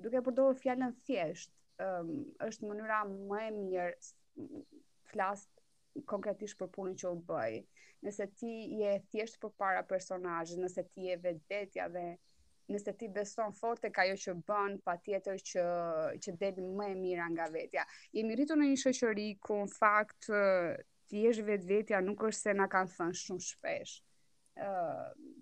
duke 0.03 0.21
përdojë 0.27 0.57
fjallën 0.61 0.91
thjesht, 1.07 1.53
um, 1.85 2.11
është 2.47 2.69
mënyra 2.69 2.99
më 3.09 3.39
e 3.45 3.49
mirë 3.59 4.67
flasë 5.13 6.03
konkretisht 6.11 6.59
për 6.61 6.69
punën 6.75 6.99
që 7.01 7.09
u 7.09 7.17
bëjë. 7.29 7.63
Nëse 8.05 8.27
ti 8.39 8.51
je 8.81 8.93
thjesht 9.13 9.39
për 9.43 9.55
para 9.61 9.81
personajë, 9.89 10.59
nëse 10.61 10.85
ti 10.93 11.09
je 11.09 11.17
vetë 11.25 11.43
vetja 11.53 11.89
dhe 11.95 12.05
nëse 12.71 12.93
ti 12.95 13.09
beson 13.11 13.51
forte 13.57 13.89
ka 13.91 14.05
jo 14.07 14.15
që 14.25 14.33
bën, 14.49 14.77
pa 14.85 14.93
tjetër 15.05 15.41
që, 15.49 15.63
që 16.23 16.33
deli 16.41 16.63
më 16.77 16.91
e 16.93 16.95
mira 17.01 17.25
nga 17.33 17.49
vetja. 17.53 17.83
Jemi 18.15 18.37
rritu 18.39 18.55
në 18.59 18.69
një 18.69 18.79
shëqëri 18.85 19.27
ku 19.45 19.59
në 19.65 19.71
fakt 19.73 20.29
ti 21.09 21.25
jesh 21.25 21.41
vetë 21.49 21.69
vetja 21.73 22.01
nuk 22.05 22.23
është 22.29 22.39
se 22.47 22.57
nga 22.59 22.69
kanë 22.77 22.93
thënë 22.97 23.21
shumë 23.25 23.47
shpesh 23.49 23.97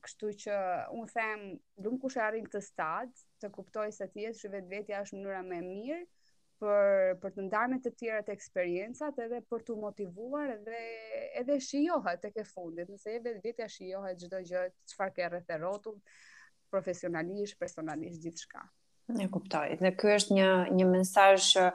kështu 0.06 0.27
që 0.46 0.53
unë 0.98 1.12
them 1.13 1.41
lumë 1.86 1.98
kush 2.06 2.18
arrin 2.25 2.46
këtë 2.48 2.62
stad 2.63 3.22
të 3.44 3.50
kuptoj 3.58 3.86
se 3.98 4.08
ti 4.13 4.24
jesh 4.25 4.46
vetë 4.53 4.96
është 5.01 5.18
mënyra 5.18 5.41
më 5.50 5.58
e 5.58 5.62
mirë 5.68 6.01
për 6.63 7.12
për 7.25 7.36
të 7.38 7.46
ndarë 7.48 7.72
me 7.74 7.80
të 7.88 7.94
tjerat 8.01 8.32
eksperiencat 8.36 9.20
edhe 9.25 9.41
për 9.51 9.68
të 9.70 9.77
motivuar 9.84 10.56
edhe 10.58 10.82
edhe 11.44 11.60
shijohet 11.68 12.24
tek 12.27 12.39
e 12.46 12.50
fundit 12.53 12.91
nëse 12.96 13.18
e 13.18 13.24
vetvetja 13.27 13.70
shijohet 13.77 14.22
çdo 14.25 14.44
gjë 14.51 14.63
çfarë 14.94 15.18
ke 15.20 15.30
rreth 15.34 15.56
rrotull 15.60 16.01
profesionalisht 16.75 17.60
personalisht 17.65 18.24
gjithçka 18.27 18.63
E 19.20 19.27
kuptoj. 19.32 19.70
Dhe 19.82 19.91
ky 19.98 20.12
është 20.18 20.36
një 20.38 20.46
një 20.77 20.86
mesazh 20.91 21.48
që 21.56 21.65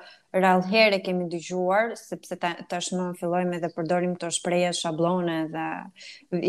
rallëherë 0.44 0.98
e 0.98 1.00
kemi 1.04 1.26
dëgjuar, 1.32 1.90
sepse 2.00 2.38
tashmë 2.40 3.02
ta 3.04 3.18
fillojmë 3.20 3.58
edhe 3.58 3.70
përdorim 3.76 4.14
këto 4.16 4.30
shprehje 4.38 4.70
shabllone 4.78 5.36
dhe 5.52 5.66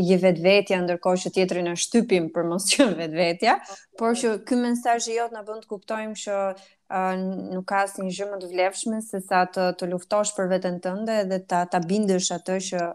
i 0.03 0.20
vetvetja 0.24 0.79
ndërkohë 0.86 1.22
që 1.25 1.34
tjetri 1.38 1.65
na 1.67 1.74
shtypim 1.84 2.29
për 2.38 2.48
mos 2.53 2.70
qenë 2.72 2.96
vetvetja, 3.01 3.58
por 4.00 4.15
që 4.22 4.34
ky 4.48 4.60
mesazh 4.63 5.12
i 5.12 5.17
jot 5.20 5.36
na 5.36 5.44
bën 5.50 5.60
të 5.65 5.72
kuptojmë 5.74 6.17
që 6.24 6.39
uh, 6.53 7.13
nuk 7.58 7.67
ka 7.74 7.84
asnjë 7.89 8.15
gjë 8.22 8.29
më 8.32 8.41
të 8.46 8.51
vlefshme 8.56 9.03
se 9.10 9.24
sa 9.27 9.44
të, 9.50 9.70
të 9.82 9.91
luftosh 9.94 10.36
për 10.39 10.51
veten 10.56 10.79
tënde 10.88 11.20
dhe 11.34 11.41
ta 11.51 11.65
ta 11.75 11.84
bindesh 11.91 12.32
atë 12.39 12.60
që 12.72 12.88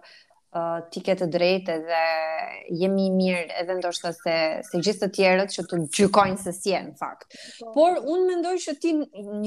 ti 0.93 1.01
ke 1.01 1.15
të 1.17 1.27
drejtë 1.33 1.77
dhe 1.87 2.01
jemi 2.81 3.07
mirë 3.17 3.45
edhe 3.63 3.77
ndoshta 3.79 4.11
se 4.17 4.35
se 4.69 4.81
gjithë 4.85 5.07
të 5.07 5.11
tjerët 5.19 5.55
që 5.55 5.63
të 5.71 5.79
gjykojnë 5.97 6.41
se 6.43 6.53
si 6.57 6.75
je 6.75 6.81
në 6.91 6.97
fakt. 6.99 7.37
Po. 7.61 7.71
Por 7.77 8.01
unë 8.13 8.27
mendoj 8.29 8.55
që 8.67 8.75
ti 8.83 8.93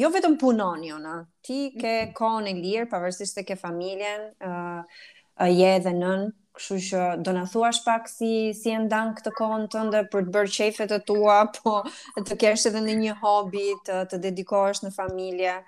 jo 0.01 0.09
vetëm 0.15 0.39
punon 0.41 0.81
jona, 0.87 1.19
ti 1.45 1.73
ke 1.75 1.91
mhm. 1.91 2.15
kohën 2.17 2.49
e 2.51 2.55
lirë 2.63 2.87
pavarësisht 2.91 3.37
se 3.37 3.45
ke 3.45 3.57
familjen, 3.61 4.29
ë 4.39 4.57
uh, 4.73 5.51
je 5.51 5.69
edhe 5.75 5.91
nën, 5.93 6.25
kështu 6.55 6.77
që 6.87 7.05
do 7.27 7.33
na 7.35 7.43
thuash 7.51 7.83
pak 7.85 8.07
si 8.09 8.31
si 8.57 8.71
e 8.73 8.79
ndan 8.87 9.13
këtë 9.19 9.33
kohën 9.37 9.67
tënde 9.75 10.05
për 10.13 10.25
të 10.29 10.33
bërë 10.37 10.53
çefet 10.57 10.89
të 10.95 11.01
tua, 11.09 11.41
po 11.59 11.79
të 12.25 12.39
kesh 12.45 12.65
edhe 12.71 12.81
në 12.87 12.97
një 13.03 13.17
hobi, 13.21 13.67
të, 13.85 14.01
të 14.09 14.23
dedikohesh 14.29 14.81
në 14.87 14.95
familje. 14.97 15.59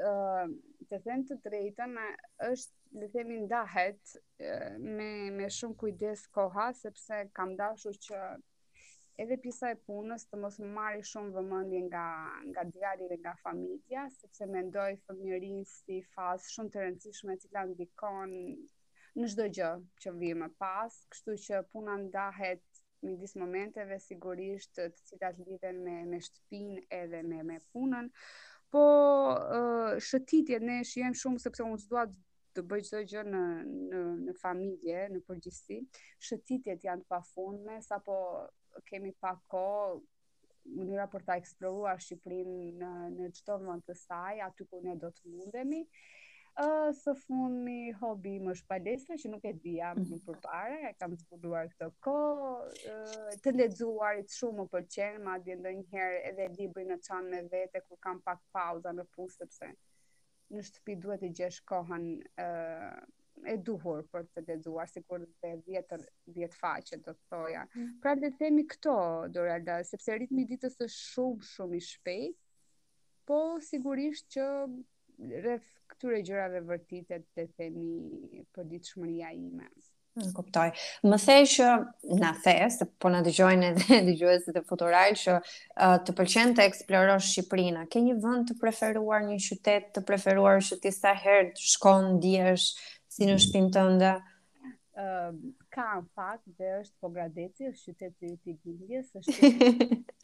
ë 0.00 0.08
uh, 0.14 0.48
të 0.86 0.98
them 1.02 1.22
të 1.28 1.36
drejtën, 1.44 1.92
është 2.48 2.74
le 2.98 3.06
themi 3.12 3.38
ndahet 3.46 4.02
me 4.96 5.08
me 5.36 5.46
shumë 5.56 5.76
kujdes 5.82 6.22
koha 6.36 6.66
sepse 6.80 7.18
kam 7.38 7.52
dashur 7.60 7.98
që 8.06 8.20
edhe 9.24 9.38
pjesa 9.44 9.70
e 9.74 9.78
punës 9.88 10.24
të 10.30 10.40
mos 10.42 10.56
më 10.62 10.70
marri 10.78 11.04
shumë 11.10 11.34
vëmendje 11.36 11.80
nga 11.88 12.04
nga 12.48 12.64
djali 12.72 13.10
dhe 13.12 13.18
nga 13.22 13.34
familja 13.44 14.06
sepse 14.20 14.48
mendoj 14.54 14.88
fëmijërin 15.06 15.62
si 15.74 16.00
fazë 16.16 16.54
shumë 16.56 16.72
të 16.74 16.84
rëndësishme 16.86 17.36
e 17.36 17.40
cila 17.44 17.66
ndikon 17.74 18.34
në 19.20 19.30
çdo 19.34 19.46
gjë 19.56 19.70
që 20.04 20.10
vi 20.20 20.32
më 20.42 20.48
pas, 20.62 20.96
kështu 21.12 21.36
që 21.46 21.62
puna 21.72 21.96
ndahet 22.02 22.62
midis 23.06 23.32
momenteve 23.42 23.96
sigurisht 24.08 24.74
të 24.80 24.88
cilat 25.08 25.40
lidhen 25.46 25.80
me 25.86 25.96
me 26.12 26.20
shtëpinë 26.26 26.84
edhe 27.00 27.20
me 27.30 27.40
me 27.50 27.56
punën, 27.72 28.10
po 28.72 28.82
shëtitjet 30.08 30.64
ne 30.68 30.76
shihem 30.92 31.16
shumë 31.22 31.42
sepse 31.46 31.64
unë 31.70 31.80
s'dua 31.84 32.04
të 32.56 32.62
bëj 32.70 32.82
çdo 32.88 33.00
gjë 33.12 33.22
në 33.28 33.40
në 33.92 34.00
në 34.26 34.34
familje, 34.40 35.00
në 35.12 35.20
përgjithësi. 35.28 35.76
Shëtitjet 36.28 36.84
janë 36.88 37.04
të 37.04 37.10
pafundme 37.12 37.78
sapo 37.84 38.14
kemi 38.88 39.12
pa 39.20 39.34
kohë 39.52 39.96
mënyra 40.78 41.04
për 41.12 41.26
ta 41.28 41.36
eksploruar 41.42 42.00
Shqipërinë 42.02 42.56
në 42.78 42.92
në 43.18 43.28
çdo 43.40 43.58
vend 43.66 43.84
të 43.88 43.98
saj, 44.06 44.40
aty 44.48 44.66
ku 44.72 44.80
ne 44.86 44.96
do 45.02 45.12
të 45.18 45.32
mundemi. 45.36 45.82
Ë 46.56 46.64
uh, 46.64 46.90
së 47.02 47.12
fundmi 47.26 47.90
hobi 48.00 48.38
më 48.40 48.54
është 48.56 48.68
palestra 48.72 49.18
që 49.20 49.28
nuk 49.34 49.42
e 49.44 49.52
jam 49.74 49.98
mhm. 50.00 50.06
më 50.14 50.20
përpara, 50.24 50.78
e 50.88 50.92
kam 50.96 51.16
zbuluar 51.20 51.68
këtë 51.74 51.90
kohë, 52.06 52.46
uh, 52.92 53.34
të 53.44 53.52
lexuarit 53.60 54.32
shumë 54.38 54.62
më 54.64 54.70
pëlqen, 54.72 55.20
madje 55.28 55.58
ndonjëherë 55.60 56.22
edhe 56.32 56.48
librin 56.56 56.96
e 56.96 56.98
çan 57.04 57.28
me 57.34 57.42
vete 57.52 57.84
kur 57.90 58.00
kam 58.08 58.24
pak 58.24 58.40
pauza 58.56 58.96
në 58.96 59.04
punë 59.14 59.34
sepse 59.36 59.68
në 60.54 60.62
shtëpi 60.68 60.94
duhet 61.04 61.20
të 61.24 61.28
gjesh 61.40 61.56
kohën 61.70 62.02
ë 62.42 62.48
e 63.52 63.54
duhur 63.68 64.04
për 64.12 64.24
të 64.36 64.42
lexuar 64.50 64.88
sikur 64.90 65.24
të 65.42 65.50
vjetër 65.70 66.04
vjet 66.36 66.54
faqe 66.60 66.96
do 67.08 67.12
të 67.16 67.32
thoja. 67.32 67.64
Mm-hmm. 67.64 67.96
Pra 68.04 68.12
le 68.18 68.28
të 68.30 68.40
themi 68.42 68.64
këto 68.74 68.94
Doralda 69.38 69.80
sepse 69.90 70.16
ritmi 70.22 70.44
i 70.46 70.50
ditës 70.52 70.76
është 70.76 70.88
shumë 70.98 71.48
shumë 71.50 71.76
i 71.76 71.82
shpejt, 71.88 72.38
po 73.30 73.40
sigurisht 73.70 74.30
që 74.36 74.46
rreth 75.46 75.74
këtyre 75.92 76.22
gjërave 76.30 76.64
vërtitet 76.72 77.28
të 77.36 77.46
themi 77.58 78.46
përditshmëria 78.56 79.34
ime. 79.42 79.68
Në 80.16 80.30
kuptoj. 80.32 80.64
Më 81.12 81.16
the 81.24 81.34
që 81.52 81.64
na 82.20 82.30
the, 82.44 82.54
se 82.72 82.86
po 83.04 83.08
na 83.12 83.18
dëgjojnë 83.26 83.66
edhe 83.70 83.96
dëgjuesit 84.08 84.56
e 84.56 84.62
Futural 84.64 85.12
që 85.22 85.34
të 86.06 86.14
pëlqen 86.20 86.54
të 86.56 86.64
eksplorosh 86.64 87.28
Shqipërinë. 87.34 87.82
Ke 87.92 88.00
një 88.06 88.14
vend 88.24 88.48
të 88.48 88.56
preferuar, 88.62 89.20
një 89.26 89.36
qytet 89.46 89.90
të 89.98 90.04
preferuar 90.08 90.62
që 90.70 90.78
ti 90.86 90.90
sa 90.96 91.12
herë 91.20 91.50
shkon, 91.60 92.14
djesh, 92.24 92.70
si 93.12 93.26
në 93.30 93.36
shpim 93.44 93.70
të 93.76 94.14
Ë 94.96 95.04
ka 95.76 95.82
në 96.00 96.06
fakt 96.16 96.46
dhe 96.56 96.68
është 96.78 96.96
Pogradeci, 97.04 97.66
është 97.68 97.92
qyteti 98.00 98.48
i 98.48 98.54
Gjilgjes, 98.64 99.10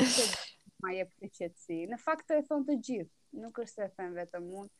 është 0.00 0.44
ma 0.80 0.94
jep 0.96 1.10
të 1.36 1.76
Në 1.92 1.98
fakt 2.00 2.24
të 2.30 2.38
e 2.40 2.44
thonë 2.48 2.64
të 2.70 2.76
gjithë, 2.86 3.16
nuk 3.42 3.58
është 3.66 3.82
e 3.84 3.88
thënë 3.98 4.16
vetëm 4.22 4.46
unë 4.62 4.70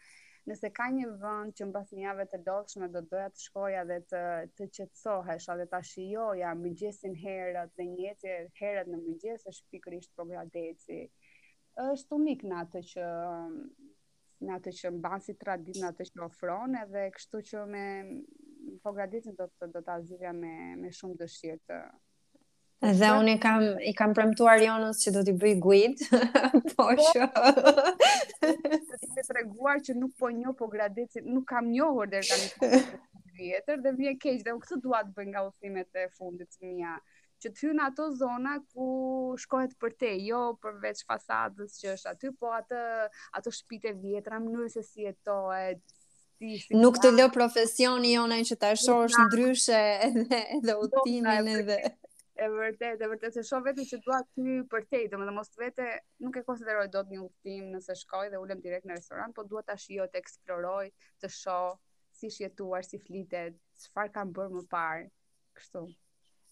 nëse 0.50 0.68
ka 0.74 0.88
një 0.94 1.06
vend 1.22 1.52
që 1.58 1.66
mbas 1.70 1.92
një 1.94 2.02
javë 2.04 2.24
të 2.30 2.38
dollshme 2.46 2.88
do 2.94 3.02
doja 3.10 3.28
të 3.30 3.42
shkoja 3.44 3.82
dhe 3.90 3.98
të 4.12 4.22
të 4.58 4.66
qetësohesh, 4.78 5.46
dhe 5.60 5.66
ta 5.74 5.80
shijoja 5.90 6.54
mëngjesin 6.62 7.14
herët 7.24 7.74
dhe 7.78 7.86
një 7.90 8.00
jetë 8.08 8.34
herët 8.60 8.90
në 8.90 8.98
mëngjes 9.04 9.46
është 9.52 9.74
pikërisht 9.76 10.14
Pogradeci. 10.18 10.98
Është 11.86 12.18
unik 12.18 12.42
në 12.50 12.58
atë 12.64 12.82
që 12.92 13.06
në 14.48 14.56
atë 14.56 14.74
që 14.80 14.92
mban 14.98 15.22
si 15.22 15.36
traditë 15.44 15.84
në 15.84 15.92
atë 15.92 16.08
që 16.10 16.24
ofron 16.26 16.74
edhe 16.82 17.04
kështu 17.18 17.44
që 17.52 17.62
me 17.76 17.86
Pogradecin 18.82 19.38
do 19.38 19.46
të 19.60 19.70
do 19.76 19.84
ta 19.88 20.00
zgjidhja 20.02 20.34
me 20.42 20.56
me 20.82 20.90
shumë 20.98 21.20
dëshirë 21.22 21.62
të 21.68 21.84
Dhe 22.82 23.08
unë 23.14 23.36
i 23.36 23.38
kam, 23.38 23.62
i 23.86 23.92
kam 23.94 24.10
premtuar 24.14 24.58
Jonës 24.58 25.04
që 25.04 25.12
do 25.14 25.20
t'i 25.22 25.34
bëj 25.38 25.52
guid, 25.62 26.00
po 26.74 26.88
shë. 26.98 27.28
Po. 27.30 27.92
Dhe 28.42 28.98
t'i 28.98 29.12
të 29.14 29.38
reguar 29.38 29.78
që 29.86 29.94
nuk 30.00 30.16
po 30.18 30.30
një 30.34 30.54
po 30.58 30.66
gradeci, 30.72 31.22
nuk 31.22 31.46
kam 31.46 31.68
njohur 31.70 32.10
dhe 32.10 32.24
t'a 32.26 32.40
një 32.42 33.62
dhe 33.86 33.92
vje 34.00 34.16
keq, 34.18 34.42
dhe 34.42 34.56
unë 34.56 34.64
këtë 34.66 34.80
duat 34.82 35.14
bëj 35.14 35.28
nga 35.30 35.44
usimet 35.46 35.94
e 36.02 36.08
fundit 36.18 36.50
të 36.56 36.66
mija, 36.72 36.96
që 37.42 37.52
t'hy 37.54 37.70
në 37.78 37.86
ato 37.86 38.08
zona 38.18 38.56
ku 38.74 38.88
shkohet 39.44 39.78
për 39.82 39.94
te, 40.02 40.10
jo 40.26 40.42
përveç 40.62 41.06
fasadës 41.06 41.78
që 41.84 41.94
është 41.94 42.10
aty, 42.16 42.34
po 42.42 42.50
atë, 42.58 42.82
ato 43.38 43.54
shpite 43.60 43.94
vjetra, 44.02 44.42
mënyrë 44.42 44.72
se 44.74 44.82
si 44.90 45.06
e 45.10 45.14
to 45.26 45.38
nuk 46.74 46.96
të 46.98 47.12
lë 47.14 47.28
profesioni 47.30 48.16
jonë 48.16 48.40
që 48.48 48.54
ta 48.58 48.72
është 48.74 49.26
ndryshe 49.28 49.78
edhe 50.08 50.38
edhe 50.56 50.74
utimin 50.82 51.52
edhe 51.60 51.76
e 52.42 52.48
vërtet, 52.50 53.02
e 53.02 53.08
vërtet, 53.12 53.36
se 53.36 53.42
shoh 53.46 53.62
vetëm 53.62 53.84
që 53.90 53.98
dua 54.06 54.16
ty 54.34 54.54
për 54.72 54.84
te, 54.90 55.00
domethënë 55.12 55.34
mos 55.36 55.52
vete 55.60 55.86
nuk 56.24 56.38
e 56.40 56.44
konsideroj 56.48 56.88
dot 56.96 57.10
një 57.14 57.20
udhtim 57.26 57.68
nëse 57.76 57.96
shkoj 58.02 58.28
dhe 58.32 58.40
ulem 58.44 58.62
direkt 58.66 58.88
në 58.90 58.98
restoran, 58.98 59.34
po 59.36 59.44
dua 59.52 59.62
ta 59.68 59.76
shijoj, 59.84 60.08
të 60.16 60.22
eksploroj, 60.24 60.82
të 61.22 61.32
shoh 61.40 61.78
si 62.18 62.32
shjetuar, 62.38 62.86
si 62.88 63.00
flitet, 63.06 63.58
çfarë 63.86 64.14
kanë 64.18 64.36
bërë 64.40 64.56
më 64.58 64.64
parë. 64.74 65.06
Kështu. 65.60 65.86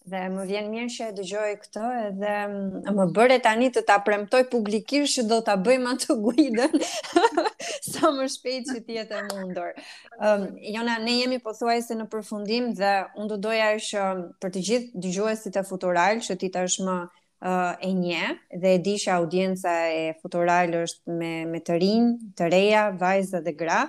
Dhe 0.08 0.20
më 0.32 0.44
vjen 0.48 0.68
mirë 0.72 0.92
që 0.94 1.06
e 1.10 1.14
dëgjoj 1.18 1.48
këtë 1.60 1.82
edhe 2.06 2.36
mm, 2.48 2.88
më 2.96 3.04
bëre 3.16 3.36
tani 3.44 3.66
të 3.74 3.82
ta 3.86 3.98
premtoj 4.04 4.42
publikisht 4.48 5.18
që 5.18 5.24
do 5.28 5.36
ta 5.44 5.58
bëjmë 5.60 5.90
atë 5.90 6.14
guidën 6.22 6.72
sa 7.92 8.08
më 8.16 8.30
shpejt 8.32 8.70
që 8.72 8.78
të 8.86 8.94
jetë 8.96 9.18
e 9.18 9.26
mundur. 9.34 9.74
Ëm 10.16 10.46
um, 10.48 10.54
Jona 10.72 10.96
ne 11.04 11.18
jemi 11.18 11.36
pothuajse 11.44 11.98
në 12.00 12.06
përfundim 12.14 12.70
dhe 12.80 12.94
unë 13.20 13.28
do 13.34 13.38
doja 13.48 13.74
që 13.86 14.06
për 14.40 14.54
të 14.56 14.62
gjithë 14.70 15.02
dëgjuesit 15.04 15.60
e 15.60 15.66
Futural 15.68 16.24
që 16.24 16.38
ti 16.40 16.48
tashmë 16.56 16.96
e 17.40 17.90
nje 17.96 18.24
dhe 18.62 18.72
e 18.76 18.80
di 18.84 18.96
që 19.00 19.12
audienca 19.18 19.74
e 20.00 20.14
Futural 20.22 20.74
është 20.80 21.18
me 21.20 21.34
me 21.52 21.60
të 21.66 21.76
rinj, 21.84 22.08
të 22.40 22.50
reja, 22.56 22.88
vajza 23.04 23.44
dhe 23.44 23.52
gra 23.62 23.84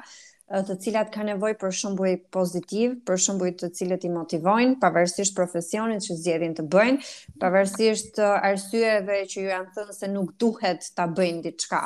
të 0.51 0.75
cilat 0.83 1.11
ka 1.13 1.23
nevojë 1.23 1.55
për 1.59 1.73
shembuj 1.79 2.09
pozitiv, 2.35 2.95
për 3.07 3.19
shembuj 3.25 3.51
të 3.61 3.69
cilët 3.77 4.03
i 4.07 4.11
motivojnë 4.11 4.79
pavarësisht 4.83 5.35
profesionit 5.37 6.03
që 6.03 6.17
zgjedhin 6.21 6.55
të 6.57 6.65
bëjnë, 6.73 7.11
pavarësisht 7.43 8.19
arsyeve 8.25 9.19
që 9.31 9.39
ju 9.45 9.49
janë 9.51 9.71
thënë 9.77 9.95
se 9.99 10.09
nuk 10.15 10.33
duhet 10.43 10.89
ta 10.97 11.05
bëjnë 11.07 11.43
diçka. 11.45 11.81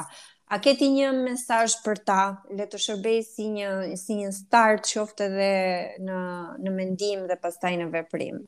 A 0.55 0.59
keti 0.61 0.89
një 0.95 1.11
mesazh 1.21 1.77
për 1.85 2.01
ta, 2.09 2.17
le 2.57 2.65
të 2.69 2.81
shërbej 2.85 3.21
si 3.25 3.47
një 3.53 3.69
si 3.97 4.17
një 4.23 4.33
start 4.39 4.85
qoftë 4.89 5.27
edhe 5.29 6.03
në 6.07 6.17
në 6.65 6.73
mendim 6.79 7.25
dhe 7.29 7.37
pastaj 7.45 7.73
në 7.83 7.89
veprim. 7.93 8.41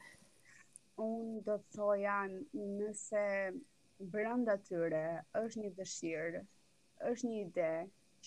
Unë 1.01 1.41
do 1.45 1.57
të 1.73 1.91
janë 2.03 2.41
nëse 2.57 3.23
brenda 4.13 4.57
tyre 4.65 5.05
është 5.43 5.61
një 5.63 5.73
dëshirë, 5.77 6.43
është 7.11 7.31
një 7.31 7.41
ide, 7.45 7.73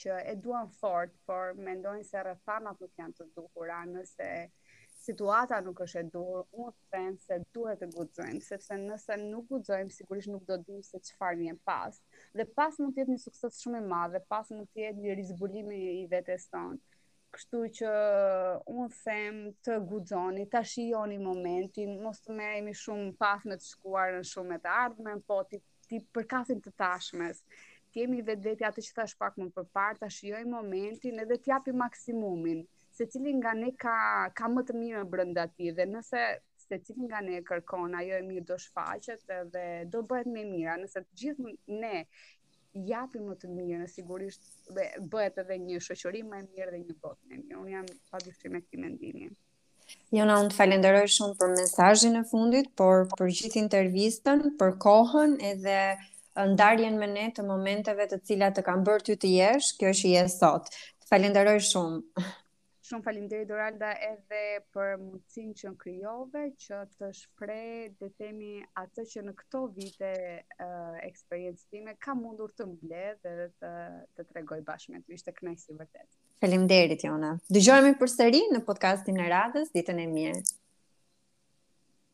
që 0.01 0.15
e 0.33 0.37
duan 0.45 0.69
fort, 0.81 1.13
por 1.29 1.53
mendojnë 1.69 2.07
se 2.09 2.21
rrethanat 2.25 2.81
nuk 2.81 2.97
janë 3.01 3.19
të 3.19 3.27
duhura, 3.37 3.81
nëse 3.93 4.29
situata 5.01 5.59
nuk 5.65 5.81
është 5.85 5.99
e 6.03 6.09
duhur, 6.15 6.43
unë 6.63 6.75
them 6.95 7.15
se 7.23 7.39
duhet 7.57 7.81
të 7.83 7.89
guxojmë, 7.95 8.41
sepse 8.47 8.77
nëse 8.83 9.17
nuk 9.23 9.47
guxojmë 9.53 9.95
sigurisht 9.95 10.29
nuk 10.33 10.45
do 10.49 10.59
të 10.61 10.67
dimë 10.71 10.85
se 10.89 11.01
çfarë 11.09 11.39
vjen 11.43 11.59
pas. 11.69 11.97
Dhe 12.37 12.45
pas 12.57 12.77
mund 12.83 12.93
të 12.97 13.03
jetë 13.03 13.15
një 13.17 13.23
sukses 13.25 13.61
shumë 13.65 13.81
i 13.83 13.87
madh, 13.93 14.17
dhe 14.17 14.21
pas 14.35 14.53
mund 14.53 14.69
të 14.75 14.85
jetë 14.87 15.05
një 15.07 15.17
rizbulim 15.23 15.73
i 15.79 15.83
vetes 16.13 16.47
tonë. 16.53 16.77
Kështu 17.33 17.61
që 17.79 17.91
unë 18.75 18.89
them 18.99 19.37
të 19.65 19.77
guxoni, 19.93 20.47
ta 20.53 20.63
shijoni 20.75 21.17
momentin, 21.23 21.97
mos 22.05 22.19
të 22.25 22.35
merreni 22.37 22.73
shumë 22.85 23.13
pas 23.23 23.47
në 23.47 23.57
të 23.61 23.69
shkuar 23.71 24.17
në 24.19 24.25
shumë 24.35 24.61
të 24.65 24.73
ardhmen, 24.85 25.25
po 25.31 25.41
ti 25.51 25.61
ti 25.91 25.99
përkasin 26.15 26.61
të 26.63 26.71
tashmes 26.79 27.41
kemi 27.95 28.21
vetë 28.27 28.45
vetë 28.47 28.67
atë 28.71 28.83
që 28.87 28.95
thash 28.99 29.15
pak 29.21 29.37
më 29.41 29.49
për 29.57 29.67
parë, 29.75 29.99
të 30.03 30.09
shioj 30.17 30.45
momentin 30.49 31.23
edhe 31.25 31.39
t'japi 31.43 31.75
maksimumin, 31.81 32.63
se 32.97 33.07
cilin 33.11 33.41
nga 33.43 33.55
ne 33.59 33.73
ka, 33.83 33.97
ka 34.39 34.51
më 34.51 34.65
të 34.71 34.79
mirë 34.81 35.05
brënda 35.13 35.47
ti, 35.57 35.73
dhe 35.79 35.87
nëse 35.93 36.23
se 36.67 36.79
cilin 36.87 37.09
nga 37.11 37.23
ne 37.27 37.41
kërkon, 37.47 37.97
ajo 37.99 38.19
e 38.23 38.27
mirë 38.29 38.47
do 38.53 38.59
shfaqet 38.63 39.37
dhe 39.55 39.67
do 39.93 40.03
bëhet 40.07 40.31
me 40.35 40.47
mira, 40.53 40.77
nëse 40.83 41.03
të 41.07 41.19
gjithë 41.23 41.55
ne 41.83 41.95
japi 42.87 43.19
më 43.27 43.35
të 43.43 43.51
mirë, 43.51 43.87
sigurisht 43.91 44.47
bëhet 45.13 45.41
edhe 45.43 45.57
një 45.65 45.81
shoqërim 45.89 46.29
më 46.31 46.43
e 46.45 46.49
mirë 46.53 46.75
dhe 46.77 46.83
një 46.87 46.99
botë 47.03 47.23
më 47.31 47.35
e 47.35 47.41
mirë. 47.43 47.61
Unë 47.65 47.73
jam 47.75 47.89
pa 48.13 48.21
dyshim 48.23 48.55
me 48.55 48.63
këtë 48.63 48.85
mendimin. 48.85 49.33
Jona, 50.15 50.37
unë 50.39 50.53
të 50.53 50.55
falenderoj 50.61 51.09
shumë 51.11 51.35
për 51.41 51.49
mesazhin 51.59 52.21
e 52.21 52.23
fundit, 52.31 52.69
por 52.79 53.09
për 53.19 53.33
gjithë 53.41 53.59
intervistën, 53.65 54.45
për 54.61 54.77
kohën 54.85 55.35
edhe 55.51 55.79
ndarjen 56.53 56.99
me 56.99 57.07
ne 57.11 57.25
të 57.35 57.45
momenteve 57.47 58.07
të 58.11 58.19
cilat 58.29 58.57
të 58.59 58.63
kanë 58.69 58.87
bërë 58.89 59.05
ty 59.09 59.17
të 59.25 59.31
jesh, 59.37 59.71
kjo 59.81 59.93
që 60.03 60.13
je 60.15 60.27
sot. 60.37 60.69
Të 61.03 61.11
falenderoj 61.11 61.59
shumë. 61.69 62.25
Shumë 62.91 63.05
falenderoj 63.07 63.47
Doralda 63.47 63.91
edhe 64.07 64.41
për 64.75 64.97
mundësin 65.03 65.53
që 65.61 65.73
krijove 65.79 66.45
që 66.65 66.79
të 66.95 67.11
shpreh, 67.19 67.93
të 68.01 68.09
themi 68.19 68.53
atë 68.83 69.05
që 69.13 69.25
në 69.29 69.35
këto 69.43 69.63
vite 69.77 70.11
uh, 70.11 70.99
eksperiencë 71.07 71.67
time 71.71 71.95
kam 72.03 72.23
mundur 72.25 72.51
të 72.59 72.67
mble 72.73 73.05
dhe 73.23 73.37
të 73.63 73.75
të 74.17 74.29
tregoj 74.33 74.61
bashkë 74.71 74.97
me 74.97 75.03
ty, 75.05 75.15
ishte 75.19 75.35
kënaqësi 75.39 75.77
vërtet. 75.83 76.09
Faleminderit 76.41 77.05
Jona. 77.05 77.35
Dëgjohemi 77.53 77.95
përsëri 78.01 78.45
në 78.55 78.65
podcastin 78.71 79.23
e 79.23 79.29
radhës 79.37 79.75
ditën 79.77 80.03
e 80.03 80.09
mirë. 80.17 80.59